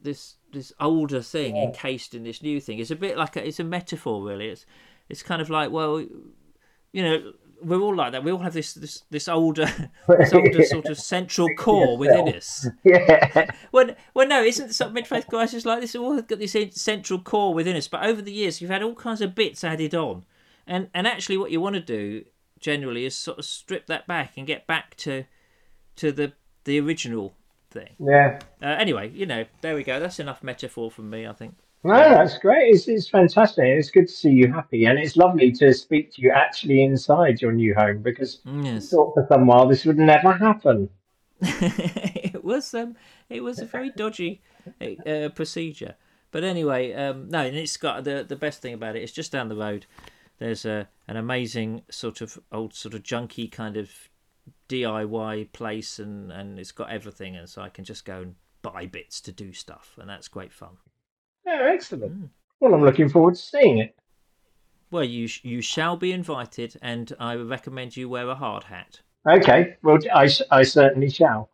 this 0.02 0.36
this 0.52 0.72
older 0.80 1.22
thing 1.22 1.56
yeah. 1.56 1.64
encased 1.64 2.14
in 2.14 2.24
this 2.24 2.42
new 2.42 2.60
thing. 2.60 2.78
It's 2.78 2.90
a 2.90 2.96
bit 2.96 3.16
like 3.16 3.36
a, 3.36 3.46
it's 3.46 3.60
a 3.60 3.64
metaphor, 3.64 4.24
really. 4.24 4.48
It's 4.48 4.66
it's 5.08 5.22
kind 5.22 5.42
of 5.42 5.50
like 5.50 5.70
well, 5.70 6.00
you 6.92 7.02
know, 7.02 7.32
we're 7.62 7.80
all 7.80 7.94
like 7.94 8.12
that. 8.12 8.24
We 8.24 8.32
all 8.32 8.38
have 8.38 8.54
this 8.54 8.74
this 8.74 9.02
this 9.10 9.28
older 9.28 9.66
this 10.08 10.32
older 10.32 10.64
sort 10.64 10.86
of 10.86 10.98
central 10.98 11.48
core 11.56 11.96
within 11.96 12.28
us. 12.34 12.66
Yeah. 12.84 13.50
When 13.70 13.96
well, 14.14 14.26
no, 14.26 14.42
isn't 14.42 14.74
some 14.74 14.92
mid 14.92 15.06
faith 15.06 15.26
crisis 15.28 15.64
like 15.64 15.80
this? 15.80 15.94
We 15.94 16.00
all 16.00 16.20
got 16.22 16.38
this 16.38 16.56
central 16.72 17.20
core 17.20 17.54
within 17.54 17.76
us, 17.76 17.88
but 17.88 18.04
over 18.04 18.22
the 18.22 18.32
years, 18.32 18.60
you've 18.60 18.70
had 18.70 18.82
all 18.82 18.94
kinds 18.94 19.20
of 19.20 19.34
bits 19.34 19.64
added 19.64 19.94
on 19.94 20.24
and 20.68 20.88
and 20.94 21.06
actually 21.06 21.36
what 21.38 21.50
you 21.50 21.60
want 21.60 21.74
to 21.74 21.80
do 21.80 22.24
generally 22.60 23.04
is 23.04 23.16
sort 23.16 23.38
of 23.38 23.44
strip 23.44 23.86
that 23.86 24.06
back 24.06 24.32
and 24.36 24.46
get 24.46 24.66
back 24.66 24.96
to 24.98 25.24
to 25.96 26.12
the 26.12 26.32
the 26.64 26.78
original 26.78 27.34
thing. 27.70 27.94
Yeah. 27.98 28.38
Uh, 28.62 28.66
anyway, 28.66 29.10
you 29.10 29.26
know, 29.26 29.44
there 29.62 29.74
we 29.74 29.82
go. 29.82 29.98
That's 30.00 30.20
enough 30.20 30.42
metaphor 30.42 30.90
from 30.90 31.10
me, 31.10 31.26
I 31.26 31.32
think. 31.32 31.54
No, 31.84 31.96
that's 31.96 32.38
great. 32.38 32.74
It's, 32.74 32.88
it's 32.88 33.08
fantastic. 33.08 33.64
It's 33.64 33.90
good 33.90 34.08
to 34.08 34.12
see 34.12 34.30
you 34.30 34.52
happy, 34.52 34.84
and 34.86 34.98
it's 34.98 35.16
lovely 35.16 35.52
to 35.52 35.72
speak 35.72 36.12
to 36.14 36.22
you 36.22 36.30
actually 36.32 36.82
inside 36.82 37.40
your 37.40 37.52
new 37.52 37.74
home 37.74 38.02
because 38.02 38.40
I 38.46 38.62
Yes. 38.62 38.90
thought 38.90 39.14
for 39.14 39.24
some 39.28 39.46
while 39.46 39.68
this 39.68 39.84
would 39.84 39.98
never 39.98 40.32
happen. 40.32 40.90
it 41.40 42.42
was 42.44 42.74
um, 42.74 42.96
it 43.28 43.42
was 43.42 43.60
a 43.60 43.64
very 43.64 43.90
dodgy 43.90 44.42
uh, 45.06 45.28
procedure. 45.34 45.94
But 46.30 46.44
anyway, 46.44 46.92
um, 46.94 47.28
no, 47.30 47.40
and 47.40 47.56
it's 47.56 47.76
got 47.76 48.04
the 48.04 48.24
the 48.28 48.36
best 48.36 48.60
thing 48.60 48.74
about 48.74 48.96
it. 48.96 49.02
It's 49.02 49.12
just 49.12 49.30
down 49.32 49.48
the 49.48 49.56
road. 49.56 49.86
There's 50.38 50.64
a 50.64 50.88
an 51.06 51.16
amazing 51.16 51.82
sort 51.90 52.20
of 52.20 52.38
old 52.52 52.74
sort 52.74 52.94
of 52.94 53.02
junky 53.02 53.50
kind 53.50 53.76
of 53.76 53.90
DIY 54.68 55.52
place, 55.52 55.98
and 55.98 56.30
and 56.30 56.58
it's 56.58 56.72
got 56.72 56.90
everything, 56.90 57.36
and 57.36 57.48
so 57.48 57.62
I 57.62 57.68
can 57.68 57.84
just 57.84 58.04
go 58.04 58.20
and 58.22 58.34
buy 58.62 58.86
bits 58.86 59.20
to 59.22 59.32
do 59.32 59.52
stuff, 59.52 59.96
and 60.00 60.08
that's 60.08 60.28
great 60.28 60.52
fun. 60.52 60.76
Yeah, 61.46 61.70
excellent. 61.72 62.30
Well, 62.60 62.74
I'm 62.74 62.84
looking 62.84 63.08
forward 63.08 63.34
to 63.36 63.40
seeing 63.40 63.78
it. 63.78 63.96
Well, 64.90 65.04
you 65.04 65.26
sh- 65.28 65.44
you 65.44 65.60
shall 65.60 65.96
be 65.96 66.12
invited, 66.12 66.76
and 66.82 67.12
I 67.18 67.36
would 67.36 67.48
recommend 67.48 67.96
you 67.96 68.08
wear 68.08 68.28
a 68.28 68.34
hard 68.34 68.64
hat. 68.64 69.00
Okay, 69.28 69.76
well, 69.82 69.98
I, 70.14 70.28
I 70.50 70.62
certainly 70.62 71.10
shall. 71.10 71.50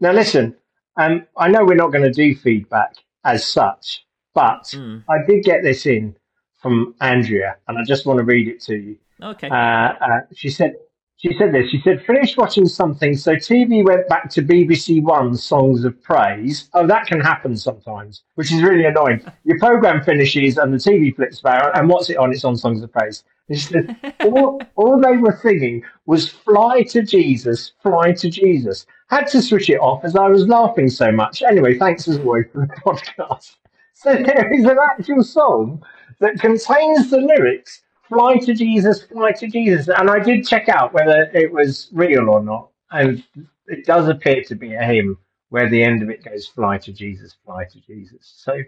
Now, 0.00 0.12
listen, 0.12 0.56
um, 0.96 1.26
I 1.36 1.48
know 1.48 1.64
we're 1.64 1.74
not 1.74 1.92
going 1.92 2.04
to 2.04 2.12
do 2.12 2.34
feedback 2.34 2.94
as 3.24 3.44
such, 3.44 4.04
but 4.34 4.64
Mm. 4.74 5.04
I 5.10 5.26
did 5.26 5.44
get 5.44 5.62
this 5.62 5.84
in 5.86 6.16
from 6.60 6.94
Andrea, 7.00 7.56
and 7.68 7.78
I 7.78 7.84
just 7.84 8.06
want 8.06 8.18
to 8.18 8.24
read 8.24 8.48
it 8.48 8.60
to 8.62 8.76
you. 8.76 8.96
Okay. 9.22 9.48
Uh, 9.48 9.54
uh, 9.54 10.20
she 10.34 10.50
said, 10.50 10.74
she 11.16 11.36
said 11.36 11.52
this. 11.52 11.68
She 11.70 11.80
said, 11.80 12.04
finished 12.04 12.36
watching 12.36 12.66
something, 12.66 13.16
so 13.16 13.34
TV 13.34 13.84
went 13.84 14.08
back 14.08 14.30
to 14.30 14.42
BBC 14.42 15.02
One 15.02 15.34
Songs 15.34 15.84
of 15.84 16.00
Praise. 16.00 16.70
Oh, 16.74 16.86
that 16.86 17.06
can 17.06 17.20
happen 17.20 17.56
sometimes, 17.56 18.22
which 18.36 18.52
is 18.52 18.62
really 18.62 18.84
annoying. 18.84 19.20
Your 19.44 19.58
program 19.58 20.02
finishes 20.04 20.58
and 20.58 20.72
the 20.72 20.78
TV 20.78 21.14
flips 21.14 21.40
back, 21.40 21.72
and 21.74 21.88
what's 21.88 22.08
it 22.08 22.18
on? 22.18 22.32
It's 22.32 22.44
on 22.44 22.56
Songs 22.56 22.82
of 22.82 22.92
Praise. 22.92 23.24
And 23.48 23.58
she 23.58 23.66
said, 23.66 24.14
all, 24.20 24.60
all 24.76 25.00
they 25.00 25.16
were 25.16 25.38
singing 25.42 25.82
was 26.06 26.28
"Fly 26.28 26.82
to 26.90 27.02
Jesus, 27.02 27.72
Fly 27.82 28.12
to 28.12 28.30
Jesus." 28.30 28.86
Had 29.08 29.26
to 29.28 29.42
switch 29.42 29.70
it 29.70 29.80
off 29.80 30.04
as 30.04 30.14
I 30.14 30.28
was 30.28 30.46
laughing 30.46 30.88
so 30.88 31.10
much. 31.10 31.42
Anyway, 31.42 31.78
thanks 31.78 32.06
as 32.06 32.18
always 32.18 32.44
for 32.52 32.66
the 32.66 32.74
podcast. 32.86 33.56
So 33.94 34.14
there 34.14 34.52
is 34.52 34.64
an 34.64 34.76
actual 34.92 35.24
song 35.24 35.82
that 36.20 36.40
contains 36.40 37.10
the 37.10 37.20
lyrics 37.20 37.82
fly 38.08 38.38
to 38.38 38.54
Jesus, 38.54 39.02
fly 39.02 39.32
to 39.32 39.46
Jesus. 39.46 39.88
And 39.88 40.10
I 40.10 40.18
did 40.18 40.46
check 40.46 40.68
out 40.68 40.92
whether 40.92 41.30
it 41.34 41.52
was 41.52 41.88
real 41.92 42.28
or 42.28 42.42
not. 42.42 42.70
And 42.90 43.22
it 43.66 43.84
does 43.84 44.08
appear 44.08 44.42
to 44.44 44.54
be 44.54 44.74
a 44.74 44.82
hymn 44.82 45.18
where 45.50 45.68
the 45.68 45.82
end 45.82 46.02
of 46.02 46.10
it 46.10 46.24
goes 46.24 46.46
fly 46.46 46.78
to 46.78 46.92
Jesus, 46.92 47.36
fly 47.44 47.64
to 47.64 47.80
Jesus. 47.80 48.34
So 48.36 48.60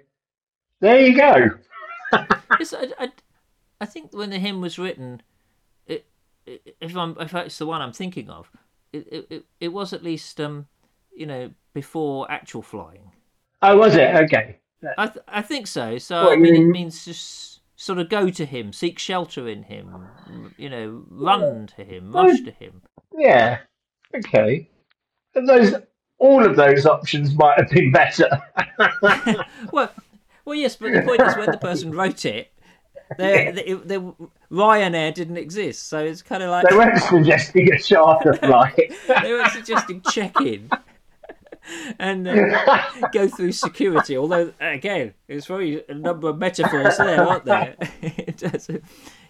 there 0.80 1.00
you 1.00 1.16
go. 1.16 1.50
I, 2.12 2.92
I, 2.99 3.09
I 3.80 3.87
think 3.87 4.12
when 4.12 4.30
the 4.30 4.38
hymn 4.38 4.61
was 4.61 4.78
written, 4.78 5.23
it, 5.87 6.07
it, 6.47 6.76
if 6.80 6.97
I'm 6.97 7.16
if 7.19 7.35
it's 7.35 7.59
the 7.59 7.66
one 7.66 7.80
I'm 7.80 7.92
thinking 7.92 8.28
of, 8.30 8.50
it, 8.92 9.07
it, 9.11 9.26
it, 9.30 9.45
it 9.61 9.69
was 9.69 9.92
at 9.92 10.02
least 10.02 10.40
um, 10.40 10.66
you 11.14 11.26
know, 11.26 11.50
before 11.75 12.30
actual 12.30 12.62
flying. 12.62 13.12
Oh, 13.62 13.76
was 13.76 13.95
it? 13.95 14.14
Okay. 14.14 14.60
I 14.99 15.06
th- 15.06 15.25
I 15.28 15.42
think 15.42 15.66
so. 15.66 15.99
So 15.99 16.25
What, 16.25 16.32
I 16.32 16.37
mean, 16.37 16.54
it 16.56 16.64
means 16.64 17.04
just 17.04 17.60
sort 17.76 17.99
of 17.99 18.08
go 18.08 18.30
to 18.30 18.44
him, 18.44 18.72
seek 18.72 18.99
shelter 18.99 19.49
in 19.49 19.62
him, 19.64 20.06
you 20.56 20.68
know, 20.68 21.04
run 21.10 21.66
to 21.76 21.84
him, 21.84 22.12
rush 22.12 22.40
to 22.42 22.50
him. 22.50 22.82
Yeah. 23.16 23.58
Okay. 24.14 24.68
And 25.34 25.49
Those 25.49 25.75
all 26.18 26.44
of 26.44 26.54
those 26.56 26.84
options 26.87 27.34
might 27.34 27.58
have 27.58 27.70
been 27.70 27.90
better. 27.92 28.28
Well, 29.72 29.90
well, 30.44 30.54
yes, 30.54 30.76
but 30.76 30.92
the 30.92 31.02
point 31.02 31.20
is 31.22 31.37
when 31.37 31.50
the 31.50 31.58
person 31.58 31.90
wrote 31.96 32.25
it. 32.25 32.52
They, 33.18 33.50
they, 33.50 33.72
they, 33.75 33.99
Ryanair 34.50 35.12
didn't 35.12 35.37
exist, 35.37 35.88
so 35.88 35.99
it's 35.99 36.22
kind 36.22 36.42
of 36.42 36.50
like 36.50 36.68
they 36.68 36.76
weren't 36.76 36.99
suggesting 37.02 37.72
a 37.72 37.78
charter 37.78 38.32
flight. 38.42 38.92
they 39.08 39.32
weren't 39.32 39.52
suggesting 39.52 40.00
check-in 40.10 40.70
and 41.98 42.26
uh, 42.28 42.82
go 43.12 43.28
through 43.28 43.52
security. 43.52 44.16
Although 44.16 44.52
again, 44.60 45.14
it's 45.28 45.46
very 45.46 45.82
a 45.88 45.94
number 45.94 46.28
of 46.28 46.38
metaphors 46.38 46.96
there, 46.96 47.26
aren't 47.26 47.44
there? 47.44 47.76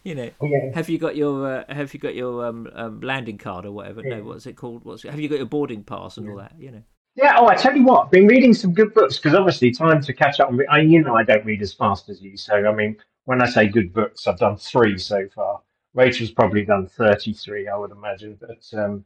You 0.02 0.14
know, 0.14 0.30
Yeah. 0.42 0.70
have 0.74 0.88
you 0.88 0.96
got 0.98 1.14
your 1.14 1.46
uh, 1.68 1.74
have 1.74 1.92
you 1.92 2.00
got 2.00 2.14
your 2.14 2.46
um, 2.46 2.68
um, 2.74 3.00
landing 3.00 3.36
card 3.36 3.66
or 3.66 3.72
whatever? 3.72 4.02
No, 4.02 4.22
what's 4.22 4.46
it 4.46 4.56
called? 4.56 4.82
What's 4.84 5.02
have 5.02 5.20
you 5.20 5.28
got 5.28 5.36
your 5.36 5.46
boarding 5.46 5.84
pass 5.84 6.16
and 6.16 6.28
all 6.30 6.36
that? 6.36 6.54
You 6.58 6.70
know. 6.70 6.82
Yeah, 7.16 7.34
oh, 7.38 7.48
I 7.48 7.54
tell 7.54 7.76
you 7.76 7.84
what, 7.84 8.10
been 8.10 8.26
reading 8.26 8.54
some 8.54 8.72
good 8.72 8.94
books 8.94 9.18
because 9.18 9.34
obviously 9.34 9.72
time 9.72 10.00
to 10.00 10.12
catch 10.14 10.40
up. 10.40 10.48
on- 10.48 10.60
I, 10.70 10.80
you 10.80 11.02
know, 11.02 11.16
I 11.16 11.22
don't 11.24 11.44
read 11.44 11.60
as 11.60 11.74
fast 11.74 12.08
as 12.08 12.22
you, 12.22 12.36
so 12.36 12.54
I 12.54 12.72
mean, 12.72 12.96
when 13.24 13.42
I 13.42 13.46
say 13.46 13.66
good 13.66 13.92
books, 13.92 14.26
I've 14.26 14.38
done 14.38 14.56
three 14.56 14.96
so 14.96 15.28
far. 15.34 15.60
Rachel's 15.92 16.30
probably 16.30 16.64
done 16.64 16.86
thirty-three, 16.86 17.68
I 17.68 17.76
would 17.76 17.90
imagine, 17.90 18.38
but 18.40 18.64
um, 18.80 19.04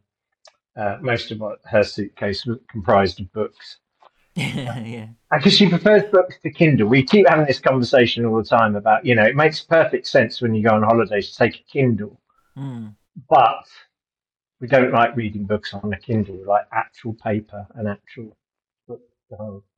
uh, 0.76 0.98
most 1.00 1.30
of 1.30 1.40
what 1.40 1.58
her 1.64 1.82
suitcase 1.82 2.44
was 2.46 2.58
comprised 2.70 3.20
of 3.20 3.32
books. 3.32 3.78
yeah. 4.34 5.08
Because 5.32 5.52
she 5.56 5.68
prefers 5.68 6.02
books 6.10 6.36
to 6.42 6.50
Kindle. 6.50 6.88
We 6.88 7.04
keep 7.04 7.28
having 7.28 7.46
this 7.46 7.60
conversation 7.60 8.24
all 8.24 8.36
the 8.36 8.48
time 8.48 8.74
about, 8.74 9.06
you 9.06 9.14
know, 9.14 9.22
it 9.22 9.36
makes 9.36 9.60
perfect 9.60 10.08
sense 10.08 10.42
when 10.42 10.54
you 10.54 10.64
go 10.64 10.74
on 10.74 10.82
holidays 10.82 11.30
to 11.30 11.36
take 11.36 11.56
a 11.60 11.72
Kindle, 11.72 12.20
Mm. 12.56 12.94
but 13.28 13.64
we 14.60 14.68
don't 14.68 14.92
like 14.92 15.16
reading 15.16 15.44
books 15.44 15.74
on 15.74 15.92
a 15.92 15.98
Kindle, 15.98 16.36
we 16.36 16.44
like 16.44 16.66
actual 16.72 17.14
paper 17.14 17.66
and 17.74 17.88
actual 17.88 18.36
book. 18.86 19.00
Um, 19.38 19.62
yeah, 19.66 19.73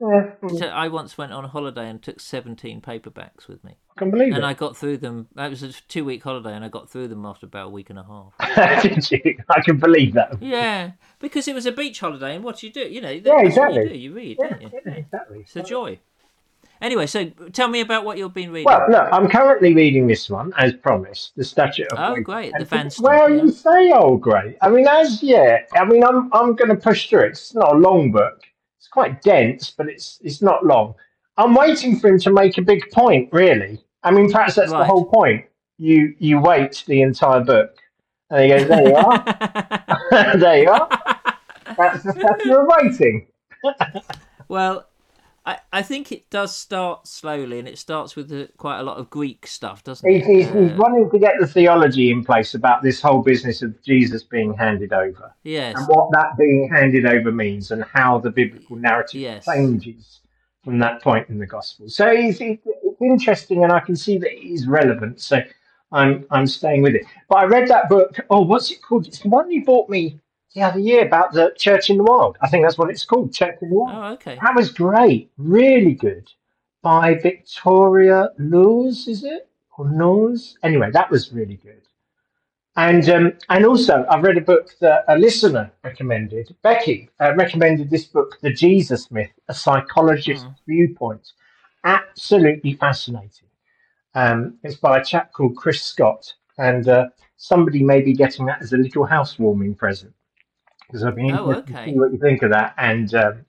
So 0.00 0.66
I 0.66 0.88
once 0.88 1.18
went 1.18 1.32
on 1.32 1.44
a 1.44 1.48
holiday 1.48 1.88
and 1.88 2.00
took 2.00 2.20
seventeen 2.20 2.80
paperbacks 2.80 3.48
with 3.48 3.62
me, 3.64 3.76
I 3.96 3.98
can 3.98 4.10
believe 4.10 4.28
and 4.28 4.34
it. 4.34 4.36
And 4.38 4.46
I 4.46 4.54
got 4.54 4.76
through 4.76 4.98
them. 4.98 5.26
That 5.34 5.50
was 5.50 5.62
a 5.64 5.72
two-week 5.72 6.22
holiday, 6.22 6.54
and 6.54 6.64
I 6.64 6.68
got 6.68 6.88
through 6.88 7.08
them 7.08 7.26
after 7.26 7.46
about 7.46 7.66
a 7.66 7.70
week 7.70 7.90
and 7.90 7.98
a 7.98 8.04
half. 8.04 8.82
Did 8.82 9.10
you? 9.10 9.38
I 9.48 9.60
can 9.60 9.78
believe 9.78 10.14
that. 10.14 10.40
Yeah, 10.40 10.92
because 11.18 11.48
it 11.48 11.54
was 11.54 11.66
a 11.66 11.72
beach 11.72 11.98
holiday, 12.00 12.36
and 12.36 12.44
what 12.44 12.58
do 12.58 12.66
you 12.68 12.72
do? 12.72 12.80
You 12.88 13.00
know, 13.00 13.10
Yeah, 13.10 13.40
exactly. 13.40 13.82
you 13.82 13.88
do. 13.88 13.96
You 13.98 14.12
read, 14.14 14.36
Yeah, 14.40 14.48
don't 14.50 14.62
you? 14.62 14.70
yeah, 14.86 14.92
exactly. 14.92 15.38
It's 15.40 15.56
a 15.56 15.62
joy. 15.62 15.98
Anyway, 16.80 17.06
so 17.08 17.24
tell 17.52 17.66
me 17.66 17.80
about 17.80 18.04
what 18.04 18.18
you've 18.18 18.32
been 18.32 18.52
reading. 18.52 18.66
Well, 18.66 18.86
look, 18.88 19.08
I'm 19.10 19.28
currently 19.28 19.74
reading 19.74 20.06
this 20.06 20.30
one, 20.30 20.52
as 20.56 20.74
promised, 20.74 21.34
The 21.34 21.42
Stature 21.42 21.88
of 21.90 21.98
Oh, 21.98 22.14
Wait- 22.14 22.22
great, 22.24 22.52
the 22.56 22.68
And 22.76 22.92
Ston, 22.92 23.02
Well, 23.04 23.28
yeah. 23.28 23.42
you 23.42 23.50
say, 23.50 23.90
oh, 23.92 24.16
great. 24.16 24.56
I 24.62 24.68
mean, 24.68 24.86
as 24.86 25.20
yet, 25.20 25.68
I 25.74 25.84
mean, 25.84 26.04
I'm 26.04 26.32
I'm 26.32 26.54
going 26.54 26.68
to 26.70 26.76
push 26.76 27.10
through 27.10 27.22
it. 27.24 27.28
It's 27.30 27.52
not 27.52 27.74
a 27.74 27.78
long 27.78 28.12
book. 28.12 28.42
It's 28.78 28.88
quite 28.88 29.22
dense, 29.22 29.70
but 29.76 29.88
it's 29.88 30.20
it's 30.22 30.40
not 30.40 30.64
long. 30.64 30.94
I'm 31.36 31.54
waiting 31.54 31.98
for 31.98 32.08
him 32.08 32.18
to 32.20 32.32
make 32.32 32.58
a 32.58 32.62
big 32.62 32.82
point. 32.92 33.28
Really, 33.32 33.84
I 34.02 34.10
mean, 34.10 34.30
perhaps 34.30 34.54
that's 34.54 34.72
the 34.72 34.84
whole 34.84 35.04
point. 35.04 35.44
You 35.78 36.14
you 36.18 36.40
wait 36.40 36.84
the 36.86 37.02
entire 37.02 37.40
book, 37.40 37.76
and 38.30 38.42
he 38.42 38.48
goes, 38.48 38.68
"There 38.68 38.88
you 38.88 38.94
are, 38.94 39.24
there 40.38 40.62
you 40.62 40.70
are." 40.70 40.88
That's 41.76 42.04
of 42.06 42.16
waiting. 42.82 43.26
well, 44.48 44.87
I, 45.48 45.58
I 45.72 45.82
think 45.82 46.12
it 46.12 46.28
does 46.28 46.54
start 46.54 47.06
slowly, 47.06 47.58
and 47.58 47.66
it 47.66 47.78
starts 47.78 48.14
with 48.16 48.28
the, 48.28 48.50
quite 48.58 48.80
a 48.80 48.82
lot 48.82 48.98
of 48.98 49.08
Greek 49.08 49.46
stuff, 49.46 49.82
doesn't 49.82 50.08
He's, 50.08 50.22
it? 50.22 50.26
he's, 50.26 50.46
he's 50.46 50.72
Uh, 50.72 50.76
wanting 50.76 51.08
to 51.10 51.18
get 51.18 51.34
the 51.40 51.46
theology 51.46 52.10
in 52.10 52.22
place 52.22 52.54
about 52.54 52.82
this 52.82 53.00
whole 53.00 53.22
business 53.22 53.62
of 53.62 53.82
Jesus 53.82 54.22
being 54.22 54.52
handed 54.52 54.92
over. 54.92 55.34
yes. 55.44 55.74
and 55.76 55.86
what 55.88 56.10
that 56.12 56.36
being 56.38 56.68
handed 56.68 57.06
over 57.06 57.32
means 57.32 57.70
and 57.70 57.82
how 57.84 58.18
the 58.18 58.30
biblical 58.30 58.76
narrative 58.76 59.20
Yes. 59.20 59.46
changes 59.46 60.20
from 60.64 60.78
that 60.80 61.00
point 61.02 61.28
in 61.30 61.38
the 61.38 61.46
gospel. 61.46 61.88
So 61.88 62.08
it's, 62.08 62.40
it's 62.42 62.62
it's 62.66 63.00
interesting, 63.00 63.64
and 63.64 63.72
I 63.72 63.80
can 63.80 63.96
see 63.96 64.18
that 64.18 64.30
it 64.30 64.44
is 64.46 64.66
relevant. 64.66 65.20
So 65.20 65.40
I'm 65.92 66.26
I'm 66.30 66.46
staying 66.46 66.82
with 66.82 66.94
it. 66.94 67.04
But 67.30 67.38
I 67.38 67.44
read 67.44 67.68
that 67.68 67.88
book. 67.88 68.10
Oh, 68.28 68.42
what's 68.42 68.70
it 68.70 68.82
called? 68.82 69.06
It's 69.06 69.20
the 69.20 69.28
one 69.30 69.50
you 69.50 69.64
bought 69.64 69.88
me 69.88 70.20
the 70.54 70.62
other 70.62 70.78
year 70.78 71.06
about 71.06 71.32
the 71.32 71.52
Church 71.56 71.90
in 71.90 71.98
the 71.98 72.04
Wild. 72.04 72.36
I 72.40 72.48
think 72.48 72.64
that's 72.64 72.78
what 72.78 72.90
it's 72.90 73.04
called, 73.04 73.32
Church 73.32 73.58
in 73.60 73.70
the 73.70 73.74
Wild. 73.74 73.96
Oh, 73.96 74.12
okay. 74.14 74.38
That 74.40 74.54
was 74.54 74.72
great, 74.72 75.30
really 75.36 75.94
good, 75.94 76.30
by 76.82 77.14
Victoria 77.14 78.30
Loorz, 78.38 79.08
is 79.08 79.24
it 79.24 79.48
or 79.76 79.86
Laws? 79.86 80.58
Anyway, 80.62 80.90
that 80.92 81.10
was 81.10 81.32
really 81.32 81.56
good. 81.56 81.82
And 82.76 83.08
um, 83.10 83.32
and 83.48 83.66
also, 83.66 84.06
I've 84.08 84.22
read 84.22 84.38
a 84.38 84.42
book 84.42 84.70
that 84.80 85.04
a 85.08 85.18
listener 85.18 85.72
recommended. 85.82 86.54
Becky 86.62 87.10
uh, 87.20 87.34
recommended 87.34 87.90
this 87.90 88.04
book, 88.04 88.38
The 88.40 88.52
Jesus 88.52 89.10
Myth: 89.10 89.32
A 89.48 89.54
Psychologist's 89.54 90.46
Viewpoint. 90.66 91.32
Absolutely 91.82 92.74
fascinating. 92.74 93.48
Um, 94.14 94.58
it's 94.62 94.76
by 94.76 94.98
a 94.98 95.04
chap 95.04 95.32
called 95.32 95.56
Chris 95.56 95.82
Scott, 95.82 96.32
and 96.56 96.88
uh, 96.88 97.08
somebody 97.36 97.82
may 97.82 98.00
be 98.00 98.12
getting 98.12 98.46
that 98.46 98.62
as 98.62 98.72
a 98.72 98.76
little 98.76 99.04
housewarming 99.04 99.74
present 99.74 100.14
because 100.88 101.04
I've 101.04 101.14
been 101.14 101.36
Oh, 101.36 101.52
okay. 101.52 101.84
see 101.92 101.98
what 101.98 102.12
you 102.12 102.18
think 102.18 102.42
of 102.42 102.50
that, 102.50 102.74
and 102.78 103.12
um, 103.14 103.44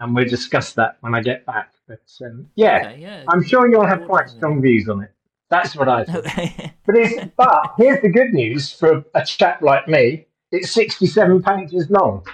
and 0.00 0.14
we'll 0.14 0.26
discuss 0.28 0.72
that 0.74 0.98
when 1.00 1.14
I 1.14 1.20
get 1.22 1.44
back. 1.46 1.72
But 1.88 2.02
um, 2.24 2.48
yeah, 2.54 2.78
Okay, 2.86 3.00
yeah. 3.00 3.24
I'm 3.28 3.42
sure 3.42 3.70
you'll 3.70 3.86
have 3.86 4.04
quite 4.04 4.28
strong 4.28 4.60
views 4.62 4.88
on 4.88 5.02
it. 5.02 5.10
That's 5.50 5.74
what 5.76 5.88
I 5.88 6.04
think. 6.04 6.72
But 6.86 6.96
it's, 6.96 7.32
but 7.38 7.72
here's 7.78 8.02
the 8.02 8.10
good 8.10 8.34
news 8.34 8.70
for 8.70 9.04
a 9.14 9.24
chap 9.24 9.62
like 9.62 9.88
me: 9.88 10.26
it's 10.52 10.70
67 10.72 11.42
pages 11.42 11.88
long. 11.88 12.26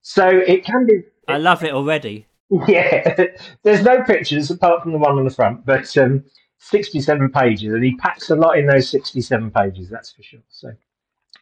So 0.00 0.26
it 0.28 0.64
can 0.64 0.86
be. 0.86 1.02
I 1.28 1.36
love 1.38 1.62
it 1.64 1.72
already. 1.72 2.26
Yeah, 2.68 3.24
there's 3.62 3.82
no 3.82 4.02
pictures 4.04 4.50
apart 4.50 4.82
from 4.82 4.92
the 4.92 4.98
one 4.98 5.18
on 5.18 5.24
the 5.24 5.30
front, 5.30 5.64
but 5.66 5.96
um, 5.96 6.24
67 6.58 7.30
pages, 7.30 7.72
and 7.74 7.82
he 7.82 7.96
packs 7.96 8.30
a 8.30 8.36
lot 8.36 8.58
in 8.58 8.66
those 8.66 8.88
67 8.90 9.50
pages. 9.50 9.88
That's 9.90 10.12
for 10.12 10.22
sure. 10.22 10.40
So, 10.50 10.72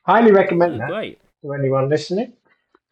highly 0.04 0.32
recommend 0.32 0.74
Oh, 0.74 0.78
that 0.78 0.88
great. 0.88 1.20
To 1.42 1.52
anyone 1.52 1.88
listening. 1.88 2.32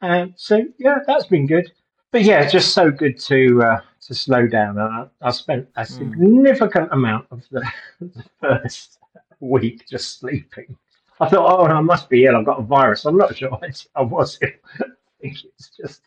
Um, 0.02 0.34
so 0.36 0.64
yeah, 0.78 0.98
that's 1.06 1.26
been 1.26 1.46
good. 1.46 1.72
But 2.10 2.22
yeah, 2.22 2.48
just 2.48 2.72
so 2.74 2.90
good 2.90 3.18
to 3.20 3.62
uh, 3.62 3.80
to 4.02 4.14
slow 4.14 4.46
down. 4.46 4.78
And 4.78 4.92
I, 4.92 5.06
I 5.22 5.30
spent 5.30 5.68
a 5.76 5.86
significant 5.86 6.88
amount 6.92 7.26
of 7.30 7.44
the, 7.50 7.64
the 8.00 8.24
first 8.40 8.98
week 9.40 9.86
just 9.88 10.18
sleeping. 10.18 10.76
I 11.20 11.28
thought, 11.28 11.60
oh, 11.60 11.66
I 11.66 11.80
must 11.80 12.08
be 12.08 12.24
ill. 12.24 12.36
I've 12.36 12.46
got 12.46 12.60
a 12.60 12.62
virus. 12.62 13.04
I'm 13.04 13.16
not 13.16 13.36
sure 13.36 13.52
I, 13.62 13.70
I 13.94 14.02
was 14.02 14.38
ill. 14.42 14.48
I 14.80 14.84
think 15.20 15.36
it's 15.44 15.70
just 15.76 16.02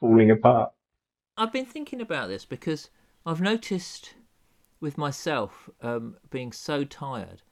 falling 0.00 0.32
apart. 0.32 0.72
I've 1.36 1.52
been 1.52 1.64
thinking 1.64 2.00
about 2.00 2.28
this 2.28 2.44
because 2.44 2.90
I've 3.24 3.40
noticed 3.40 4.14
with 4.80 4.98
myself 4.98 5.70
um, 5.80 6.16
being 6.28 6.52
so 6.52 6.84
tired 6.84 7.42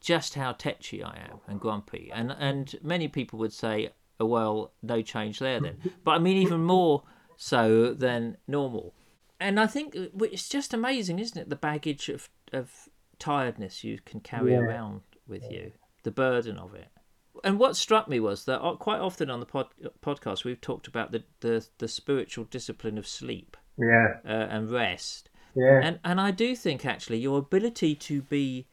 just 0.00 0.34
how 0.34 0.52
tetchy 0.52 1.02
I 1.02 1.16
am 1.30 1.40
and 1.46 1.60
grumpy. 1.60 2.10
And 2.12 2.30
and 2.38 2.74
many 2.82 3.08
people 3.08 3.38
would 3.40 3.52
say, 3.52 3.90
oh, 4.18 4.26
well, 4.26 4.72
no 4.82 5.02
change 5.02 5.38
there 5.38 5.60
then. 5.60 5.78
But 6.04 6.12
I 6.12 6.18
mean, 6.18 6.36
even 6.38 6.64
more 6.64 7.02
so 7.36 7.92
than 7.94 8.36
normal. 8.46 8.94
And 9.38 9.58
I 9.58 9.66
think 9.66 9.96
uh, 9.96 10.24
it's 10.24 10.48
just 10.48 10.74
amazing, 10.74 11.18
isn't 11.18 11.40
it? 11.40 11.48
The 11.48 11.56
baggage 11.56 12.08
of, 12.10 12.28
of 12.52 12.88
tiredness 13.18 13.84
you 13.84 13.98
can 14.04 14.20
carry 14.20 14.52
Yeah. 14.52 14.58
around 14.60 15.00
with 15.26 15.50
you, 15.50 15.72
the 16.02 16.10
burden 16.10 16.58
of 16.58 16.74
it. 16.74 16.88
And 17.44 17.58
what 17.58 17.76
struck 17.76 18.08
me 18.08 18.20
was 18.20 18.44
that 18.44 18.60
uh, 18.60 18.74
quite 18.76 19.00
often 19.00 19.30
on 19.30 19.40
the 19.40 19.46
pod, 19.46 19.68
podcast 20.02 20.44
we've 20.44 20.60
talked 20.60 20.86
about 20.88 21.12
the, 21.12 21.22
the, 21.40 21.66
the 21.78 21.88
spiritual 21.88 22.44
discipline 22.44 22.98
of 22.98 23.06
sleep 23.06 23.56
Yeah, 23.78 24.16
uh, 24.26 24.28
and 24.28 24.70
rest. 24.70 25.30
yeah, 25.54 25.80
And 25.82 26.00
and 26.04 26.20
I 26.20 26.32
do 26.32 26.54
think 26.54 26.84
actually 26.84 27.18
your 27.18 27.38
ability 27.38 27.94
to 27.94 28.20
be, 28.22 28.66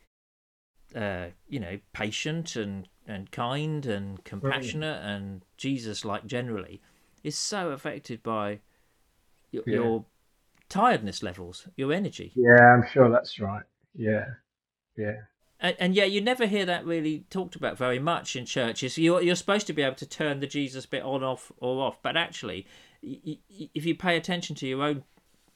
uh, 0.95 1.27
you 1.47 1.59
know, 1.59 1.79
patient 1.93 2.55
and 2.55 2.87
and 3.07 3.31
kind 3.31 3.85
and 3.85 4.23
compassionate 4.25 5.01
and 5.03 5.43
Jesus 5.57 6.03
like 6.03 6.25
generally, 6.25 6.81
is 7.23 7.37
so 7.37 7.69
affected 7.69 8.21
by 8.21 8.59
your, 9.51 9.63
Yeah. 9.65 9.75
your 9.75 10.05
tiredness 10.69 11.23
levels, 11.23 11.67
your 11.77 11.93
energy. 11.93 12.33
yeah. 12.35 12.73
I'm 12.73 12.85
sure 12.91 13.09
that's 13.09 13.39
right. 13.39 13.63
Yeah, 13.95 14.25
yeah, 14.97 15.21
And, 15.59 15.75
and 15.79 15.95
yet 15.95 16.11
you 16.11 16.19
never 16.21 16.45
hear 16.45 16.65
that 16.65 16.85
really 16.85 17.25
talked 17.29 17.55
about 17.55 17.77
very 17.77 17.97
much 17.99 18.35
in 18.35 18.45
churches. 18.45 18.97
You're 18.97 19.21
you're 19.21 19.35
supposed 19.35 19.65
to 19.67 19.73
be 19.73 19.81
able 19.81 19.95
to 19.95 20.05
turn 20.05 20.39
the 20.41 20.47
Jesus 20.47 20.85
bit 20.85 21.01
on, 21.03 21.23
off, 21.23 21.51
or 21.57 21.81
off, 21.83 22.01
but 22.03 22.15
actually, 22.17 22.67
y- 23.01 23.19
y- 23.49 23.69
if 23.73 23.85
you 23.85 23.95
pay 23.95 24.17
attention 24.17 24.55
to 24.57 24.67
your 24.67 24.83
own 24.83 25.03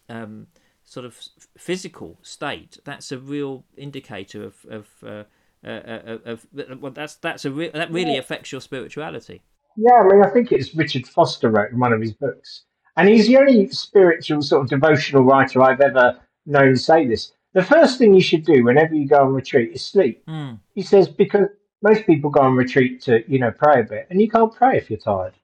um, 0.09 0.47
sort 0.91 1.05
of 1.05 1.17
physical 1.57 2.19
state, 2.21 2.77
that's 2.83 3.13
a 3.13 3.17
real 3.17 3.63
indicator 3.77 4.43
of 4.43 4.55
of 4.69 4.88
uh, 5.01 5.24
uh, 5.65 5.69
uh, 5.69 6.17
of, 6.25 6.45
of 6.57 6.81
well, 6.81 6.91
that's 6.91 7.15
that's 7.15 7.45
a 7.45 7.51
re- 7.51 7.69
that 7.69 7.89
really 7.91 8.17
affects 8.17 8.51
your 8.51 8.60
spirituality. 8.60 9.41
yeah. 9.77 10.01
I 10.01 10.03
mean, 10.03 10.21
I 10.21 10.29
think 10.29 10.51
it's 10.51 10.75
Richard 10.75 11.07
Foster 11.07 11.50
wrote 11.50 11.71
in 11.71 11.79
one 11.79 11.93
of 11.93 12.01
his 12.01 12.12
books, 12.12 12.63
and 12.98 13.07
he's 13.07 13.27
the 13.27 13.38
only 13.38 13.69
spiritual 13.69 14.41
sort 14.41 14.63
of 14.63 14.69
devotional 14.69 15.24
writer 15.24 15.62
I've 15.62 15.79
ever 15.79 16.19
known 16.45 16.75
say 16.75 17.07
this. 17.07 17.31
The 17.53 17.63
first 17.63 17.98
thing 17.98 18.13
you 18.13 18.21
should 18.21 18.45
do 18.45 18.65
whenever 18.65 18.93
you 18.93 19.07
go 19.07 19.24
on 19.24 19.33
retreat 19.33 19.71
is 19.74 19.86
sleep. 19.86 20.25
Mm. 20.27 20.60
He 20.75 20.81
says 20.81 21.07
because 21.07 21.48
most 21.81 22.05
people 22.05 22.29
go 22.29 22.41
on 22.41 22.57
retreat 22.57 23.01
to 23.03 23.24
you 23.31 23.39
know 23.39 23.51
pray 23.51 23.79
a 23.79 23.83
bit, 23.86 24.07
and 24.10 24.19
you 24.19 24.29
can't 24.29 24.53
pray 24.53 24.75
if 24.75 24.89
you're 24.89 25.00
tired. 25.00 25.36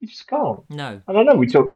You 0.00 0.08
just 0.08 0.26
can't. 0.26 0.60
No, 0.68 1.00
And 1.08 1.18
I 1.18 1.22
know 1.22 1.36
we 1.36 1.46
talked 1.46 1.74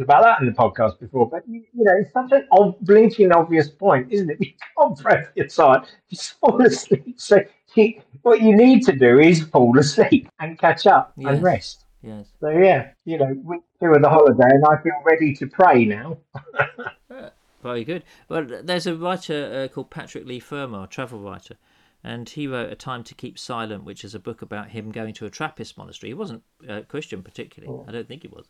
about 0.00 0.22
that 0.22 0.40
in 0.40 0.46
the 0.46 0.52
podcast 0.52 0.98
before, 1.00 1.28
but 1.28 1.42
you 1.48 1.64
you 1.74 1.84
know, 1.84 1.92
it's 2.00 2.12
such 2.12 2.30
an 2.32 2.46
ob- 2.52 2.78
blinking 2.80 3.32
obvious 3.32 3.68
point, 3.68 4.12
isn't 4.12 4.30
it? 4.30 4.38
You 4.40 4.52
can't 4.78 4.98
pray 4.98 5.20
if 5.34 5.56
you're. 5.58 5.76
You 6.08 6.16
just 6.16 6.32
fall 6.38 6.62
asleep. 6.64 7.14
So 7.20 7.40
you, 7.74 8.00
what 8.22 8.40
you 8.40 8.56
need 8.56 8.84
to 8.86 8.92
do 8.92 9.18
is 9.18 9.42
fall 9.44 9.76
asleep 9.78 10.28
and 10.40 10.58
catch 10.58 10.86
up 10.86 11.12
Yes. 11.16 11.34
and 11.34 11.42
rest. 11.42 11.84
yes. 12.02 12.26
So 12.40 12.48
yeah, 12.50 12.90
you 13.04 13.18
know, 13.18 13.36
week 13.44 13.62
two 13.80 13.86
of 13.92 14.00
the 14.02 14.08
holiday, 14.08 14.46
and 14.48 14.64
I 14.64 14.80
feel 14.82 14.92
ready 15.04 15.34
to 15.34 15.46
pray 15.48 15.84
now. 15.84 16.18
Very 17.62 17.82
good. 17.84 18.04
Well, 18.28 18.46
there's 18.62 18.86
a 18.86 18.94
writer 18.94 19.64
uh, 19.64 19.68
called 19.74 19.90
Patrick 19.90 20.24
Leigh 20.26 20.38
Fermor, 20.38 20.84
a 20.84 20.86
travel 20.86 21.18
writer, 21.18 21.56
and 22.04 22.28
he 22.28 22.46
wrote 22.46 22.70
A 22.70 22.76
Time 22.76 23.02
to 23.04 23.14
Keep 23.16 23.36
Silent, 23.36 23.82
which 23.82 24.04
is 24.04 24.14
a 24.14 24.20
book 24.20 24.42
about 24.42 24.68
him 24.68 24.92
going 24.92 25.12
to 25.14 25.26
a 25.26 25.30
Trappist 25.30 25.76
monastery. 25.76 26.10
He 26.10 26.14
wasn't 26.14 26.44
uh, 26.68 26.82
Christian 26.88 27.22
particularly, 27.24 27.82
I 27.88 27.90
don't 27.90 28.06
think 28.06 28.22
he 28.22 28.28
was. 28.28 28.46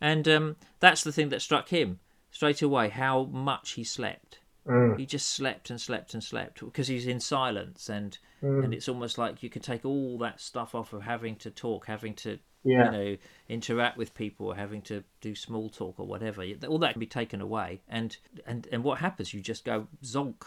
And 0.00 0.28
um, 0.28 0.56
that's 0.80 1.02
the 1.02 1.12
thing 1.12 1.28
that 1.30 1.42
struck 1.42 1.68
him 1.68 1.98
straight 2.30 2.62
away 2.62 2.88
how 2.88 3.24
much 3.24 3.72
he 3.72 3.84
slept. 3.84 4.38
Mm. 4.66 4.98
He 4.98 5.06
just 5.06 5.30
slept 5.30 5.70
and 5.70 5.80
slept 5.80 6.14
and 6.14 6.22
slept 6.22 6.60
because 6.60 6.88
he's 6.88 7.06
in 7.06 7.20
silence, 7.20 7.88
and 7.88 8.18
and 8.42 8.72
it's 8.74 8.88
almost 8.88 9.18
like 9.18 9.42
you 9.42 9.50
can 9.50 9.62
take 9.62 9.84
all 9.84 10.18
that 10.18 10.40
stuff 10.40 10.74
off 10.74 10.92
of 10.92 11.02
having 11.02 11.36
to 11.36 11.50
talk, 11.50 11.86
having 11.86 12.14
to 12.16 12.38
Yeah. 12.64 12.84
you 12.84 12.90
know 12.90 13.16
interact 13.48 13.96
with 13.96 14.14
people 14.14 14.46
or 14.46 14.54
having 14.54 14.82
to 14.82 15.02
do 15.20 15.34
small 15.34 15.70
talk 15.70 15.98
or 15.98 16.06
whatever 16.06 16.44
all 16.68 16.78
that 16.80 16.92
can 16.92 17.00
be 17.00 17.06
taken 17.06 17.40
away 17.40 17.80
and 17.88 18.16
and 18.46 18.66
and 18.72 18.82
what 18.84 18.98
happens 18.98 19.32
you 19.32 19.40
just 19.40 19.64
go 19.64 19.86
zonk 20.02 20.42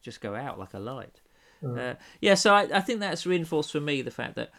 just 0.00 0.20
go 0.20 0.34
out 0.36 0.58
like 0.58 0.74
a 0.74 0.78
light 0.78 1.20
uh, 1.66 1.94
yeah 2.20 2.34
so 2.34 2.54
I, 2.54 2.62
I 2.72 2.80
think 2.80 3.00
that's 3.00 3.26
reinforced 3.26 3.72
for 3.72 3.80
me 3.80 4.00
the 4.00 4.12
fact 4.12 4.36
that 4.36 4.50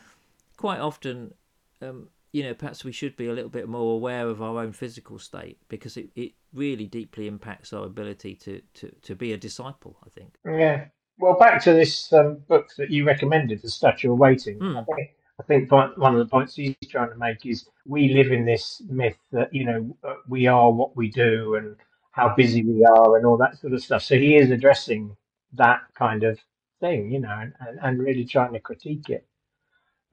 quite 0.57 0.79
often 0.79 1.33
um, 1.81 2.10
you 2.38 2.43
know 2.43 2.54
perhaps 2.54 2.84
we 2.84 2.91
should 2.91 3.15
be 3.15 3.28
a 3.28 3.34
little 3.34 3.50
bit 3.50 3.67
more 3.67 3.95
aware 3.95 4.28
of 4.28 4.41
our 4.41 4.60
own 4.60 4.71
physical 4.71 5.17
state 5.19 5.58
because 5.67 5.97
it, 5.97 6.10
it 6.15 6.32
really 6.54 6.86
deeply 6.86 7.28
impacts 7.28 7.73
our 7.73 7.86
ability 7.86 8.36
to, 8.36 8.62
to, 8.73 8.91
to 9.02 9.15
be 9.15 9.34
a 9.34 9.38
disciple 9.38 9.97
i 10.06 10.10
think 10.10 10.36
Yeah. 10.45 10.86
Well, 11.19 11.38
back 11.38 11.63
to 11.63 11.73
this 11.73 12.13
um, 12.13 12.38
book 12.47 12.67
that 12.78 12.91
you 12.91 13.04
recommended, 13.04 13.62
The 13.62 13.69
Stature 13.69 14.12
of 14.12 14.19
Waiting. 14.19 14.60
Hmm. 14.60 14.78
I 14.78 14.84
think, 14.84 15.10
I 15.39 15.43
think 15.43 15.71
one 15.71 16.15
of 16.15 16.19
the 16.19 16.26
points 16.26 16.56
he's 16.56 16.76
trying 16.89 17.10
to 17.10 17.17
make 17.17 17.45
is 17.45 17.67
we 17.86 18.13
live 18.13 18.32
in 18.32 18.45
this 18.45 18.82
myth 18.88 19.17
that, 19.32 19.54
you 19.54 19.65
know, 19.65 19.97
uh, 20.04 20.15
we 20.28 20.47
are 20.47 20.71
what 20.71 20.95
we 20.95 21.10
do 21.10 21.56
and 21.56 21.76
how 22.12 22.34
busy 22.36 22.63
we 22.63 22.86
are 22.86 23.17
and 23.17 23.26
all 23.26 23.38
that 23.38 23.58
sort 23.58 23.73
of 23.73 23.84
stuff. 23.84 24.04
So 24.04 24.15
he 24.15 24.36
is 24.36 24.52
addressing 24.52 25.15
that 25.54 25.82
kind 25.95 26.23
of 26.23 26.39
thing, 26.80 27.12
you 27.12 27.19
know, 27.19 27.36
and, 27.39 27.54
and, 27.60 27.80
and 27.82 28.00
really 28.00 28.26
trying 28.26 28.54
to 28.54 28.60
critique 28.60 29.10
it, 29.10 29.28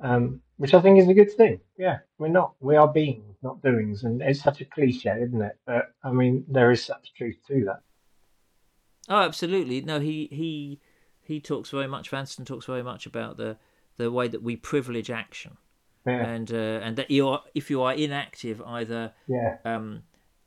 um, 0.00 0.40
which 0.56 0.74
I 0.74 0.80
think 0.80 0.98
is 0.98 1.08
a 1.08 1.14
good 1.14 1.32
thing. 1.32 1.60
Yeah, 1.76 1.98
we're 2.18 2.28
not, 2.28 2.54
we 2.60 2.76
are 2.76 2.88
beings, 2.88 3.36
not 3.42 3.62
doings. 3.62 4.04
And 4.04 4.22
it's 4.22 4.42
such 4.42 4.60
a 4.60 4.64
cliche, 4.64 5.20
isn't 5.22 5.42
it? 5.42 5.58
But 5.66 5.92
I 6.02 6.12
mean, 6.12 6.44
there 6.48 6.70
is 6.70 6.84
such 6.84 7.12
truth 7.16 7.36
to 7.48 7.64
that. 7.66 7.80
Oh, 9.08 9.20
absolutely. 9.20 9.80
No, 9.82 10.00
he 10.00 10.28
he 10.30 10.80
he 11.20 11.40
talks 11.40 11.70
very 11.70 11.86
much. 11.88 12.10
Vanstone 12.10 12.46
talks 12.46 12.66
very 12.66 12.82
much 12.82 13.06
about 13.06 13.36
the 13.36 13.56
the 13.96 14.10
way 14.10 14.28
that 14.28 14.42
we 14.42 14.56
privilege 14.56 15.10
action, 15.10 15.56
Yeah. 16.06 16.24
and 16.26 16.50
uh, 16.52 16.80
and 16.82 16.96
that 16.96 17.10
you 17.10 17.28
are 17.28 17.42
if 17.54 17.70
you 17.70 17.82
are 17.82 17.92
inactive 17.92 18.62
either 18.62 19.12
Yeah. 19.28 19.58
um, 19.64 20.04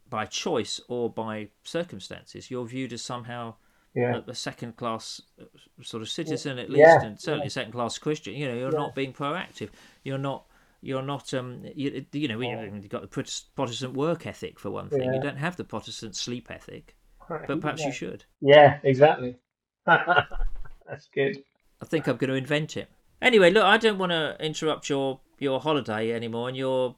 by 0.10 0.26
choice 0.26 0.80
or 0.88 1.10
by 1.10 1.50
circumstances, 1.64 2.50
you're 2.50 2.66
viewed 2.66 2.94
as 2.94 3.02
somehow 3.02 3.56
Yeah. 3.96 4.22
a, 4.28 4.32
a 4.32 4.36
second 4.36 4.76
class 4.78 5.22
uh, 5.42 5.46
sort 5.82 6.04
of 6.04 6.10
citizen 6.10 6.60
at 6.60 6.70
least, 6.70 6.80
Yeah, 6.80 7.04
and 7.04 7.20
certainly 7.20 7.50
second 7.50 7.72
class 7.72 7.98
Christian. 7.98 8.36
You 8.36 8.48
know, 8.48 8.56
you're 8.56 8.72
not 8.72 8.96
being 8.96 9.14
proactive. 9.14 9.70
You're 10.04 10.18
not. 10.18 10.46
You're 10.82 11.02
not. 11.02 11.34
Um. 11.34 11.64
You, 11.76 12.06
you 12.12 12.28
know, 12.28 12.40
you've 12.40 12.90
got 12.90 13.02
the 13.02 13.08
Protestant 13.56 13.94
work 13.94 14.28
ethic 14.28 14.60
for 14.60 14.70
one 14.70 14.90
thing. 14.90 15.14
You 15.14 15.22
don't 15.22 15.38
have 15.38 15.58
the 15.58 15.64
Protestant 15.64 16.16
sleep 16.16 16.52
ethic, 16.52 16.96
but 17.28 17.60
perhaps 17.62 17.84
you 17.84 17.92
should. 17.92 18.26
Yeah, 18.42 18.80
exactly. 18.84 19.38
That's 19.86 21.08
good. 21.14 21.44
I 21.82 21.86
think 21.86 22.08
I'm 22.08 22.18
going 22.18 22.30
to 22.30 22.36
invent 22.36 22.78
it. 22.78 22.90
Anyway, 23.22 23.52
look, 23.52 23.64
I 23.64 23.78
don't 23.78 23.98
want 23.98 24.12
to 24.12 24.36
interrupt 24.40 24.90
your 24.90 25.20
your 25.40 25.60
holiday 25.60 26.14
anymore 26.14 26.48
and 26.48 26.58
your 26.58 26.96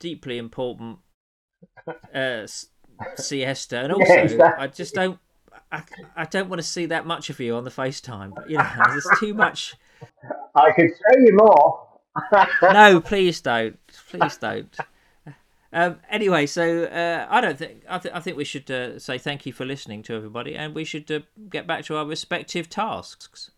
deeply 0.00 0.38
important 0.38 0.98
uh, 2.14 2.46
siesta, 3.16 3.80
and 3.80 3.92
also 3.92 4.12
exactly. 4.14 4.64
I 4.64 4.66
just 4.68 4.94
don't. 4.94 5.18
I, 5.70 5.82
I 6.16 6.24
don't 6.24 6.48
want 6.48 6.60
to 6.60 6.66
see 6.66 6.86
that 6.86 7.06
much 7.06 7.30
of 7.30 7.40
you 7.40 7.54
on 7.54 7.64
the 7.64 7.70
FaceTime. 7.70 8.34
But, 8.34 8.50
you 8.50 8.58
know, 8.58 8.68
there's 8.88 9.08
too 9.18 9.34
much. 9.34 9.74
I 10.54 10.72
could 10.72 10.88
show 10.88 11.20
you 11.20 11.36
more. 11.36 11.84
No, 12.62 13.00
please 13.00 13.40
don't. 13.40 13.78
Please 14.10 14.38
don't. 14.38 14.76
Um, 15.72 15.98
anyway, 16.10 16.46
so 16.46 16.84
uh, 16.84 17.26
I 17.28 17.40
don't 17.40 17.58
think 17.58 17.82
I, 17.88 17.98
th- 17.98 18.14
I 18.14 18.20
think 18.20 18.36
we 18.36 18.44
should 18.44 18.70
uh, 18.70 18.98
say 18.98 19.18
thank 19.18 19.44
you 19.44 19.52
for 19.52 19.64
listening 19.64 20.02
to 20.04 20.14
everybody, 20.14 20.56
and 20.56 20.74
we 20.74 20.84
should 20.84 21.10
uh, 21.10 21.20
get 21.50 21.66
back 21.66 21.84
to 21.84 21.96
our 21.96 22.06
respective 22.06 22.68
tasks. 22.68 23.50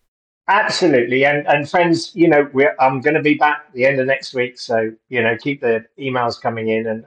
Absolutely, 0.49 1.25
and 1.25 1.47
and 1.47 1.71
friends, 1.71 2.11
you 2.15 2.29
know, 2.29 2.51
we're 2.53 2.75
I'm 2.81 3.01
going 3.01 3.15
to 3.15 3.23
be 3.23 3.35
back 3.35 3.73
the 3.73 3.87
end 3.87 4.01
of 4.01 4.07
next 4.07 4.35
week, 4.35 4.59
so 4.59 4.91
you 5.09 5.23
know, 5.23 5.37
keep 5.39 5.61
the 5.61 5.87
emails 5.99 6.41
coming 6.41 6.69
in, 6.69 6.89
and 6.89 7.05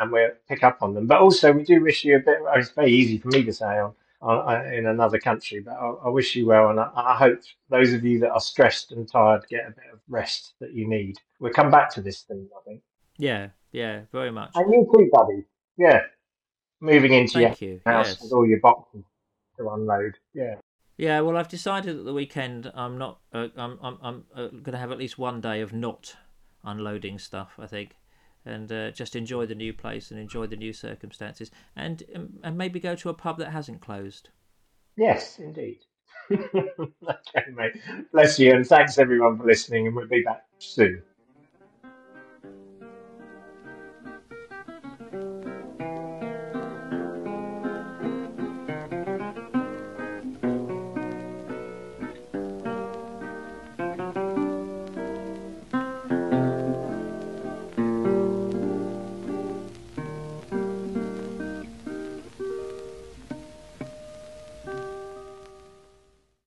and 0.00 0.10
we'll 0.10 0.30
pick 0.48 0.64
up 0.64 0.78
on 0.82 0.94
them. 0.94 1.06
But 1.06 1.20
also, 1.20 1.52
we 1.52 1.62
do 1.62 1.80
wish 1.80 2.04
you 2.04 2.16
a 2.16 2.20
bit. 2.20 2.38
It's 2.56 2.70
very 2.70 2.90
easy 2.90 3.18
for 3.18 3.28
me 3.28 3.44
to 3.44 3.52
say 3.52 3.78
on 3.78 3.94
in 4.22 4.86
another 4.86 5.18
country, 5.18 5.60
but 5.60 5.72
I, 5.72 6.06
I 6.06 6.08
wish 6.08 6.36
you 6.36 6.46
well, 6.46 6.70
and 6.70 6.78
I, 6.80 6.90
I 6.94 7.14
hope 7.16 7.40
those 7.70 7.92
of 7.92 8.04
you 8.04 8.18
that 8.20 8.30
are 8.30 8.40
stressed 8.40 8.92
and 8.92 9.10
tired 9.10 9.46
get 9.48 9.66
a 9.66 9.70
bit 9.70 9.84
of 9.92 10.00
rest 10.08 10.54
that 10.60 10.72
you 10.74 10.86
need. 10.88 11.16
We'll 11.38 11.52
come 11.52 11.70
back 11.70 11.90
to 11.94 12.02
this 12.02 12.22
thing, 12.22 12.48
I 12.56 12.60
think. 12.68 12.82
Yeah, 13.16 13.48
Yeah, 13.72 14.02
very 14.12 14.30
much. 14.30 14.50
And 14.54 14.70
you 14.72 14.90
too, 14.94 15.08
buddy. 15.12 15.44
Yeah. 15.76 16.00
Moving 16.80 17.12
into 17.12 17.34
Thank 17.34 17.60
your 17.60 17.70
you. 17.72 17.80
house 17.84 18.08
Yes. 18.08 18.22
with 18.22 18.32
all 18.32 18.46
your 18.46 18.60
boxes 18.60 19.04
to 19.58 19.68
unload. 19.70 20.14
Yeah. 20.34 20.56
Yeah, 20.96 21.20
well, 21.20 21.36
I've 21.38 21.48
decided 21.48 21.96
that 21.96 22.02
the 22.02 22.12
weekend 22.12 22.70
I'm 22.74 22.98
not. 22.98 23.20
Uh, 23.32 23.48
I'm 23.56 23.78
I'm 23.82 23.98
I'm 24.02 24.24
uh, 24.34 24.48
going 24.48 24.72
to 24.72 24.78
have 24.78 24.92
at 24.92 24.98
least 24.98 25.18
one 25.18 25.40
day 25.40 25.62
of 25.62 25.72
not 25.72 26.16
unloading 26.62 27.18
stuff. 27.18 27.54
I 27.58 27.66
think, 27.66 27.96
and 28.44 28.70
uh, 28.72 28.90
just 28.90 29.16
enjoy 29.16 29.46
the 29.46 29.54
new 29.54 29.72
place 29.72 30.10
and 30.10 30.18
enjoy 30.18 30.46
the 30.46 30.56
new 30.56 30.72
circumstances, 30.72 31.50
and 31.76 32.02
um, 32.14 32.28
and 32.42 32.56
maybe 32.56 32.80
go 32.80 32.94
to 32.96 33.08
a 33.08 33.14
pub 33.14 33.38
that 33.38 33.50
hasn't 33.50 33.80
closed. 33.80 34.30
Yes, 34.96 35.38
indeed. 35.38 35.80
okay, 36.32 37.50
mate. 37.54 37.72
Bless 38.12 38.38
you, 38.38 38.54
and 38.54 38.66
thanks 38.66 38.98
everyone 38.98 39.38
for 39.38 39.44
listening, 39.44 39.86
and 39.86 39.96
we'll 39.96 40.08
be 40.08 40.22
back 40.22 40.44
soon. 40.58 41.02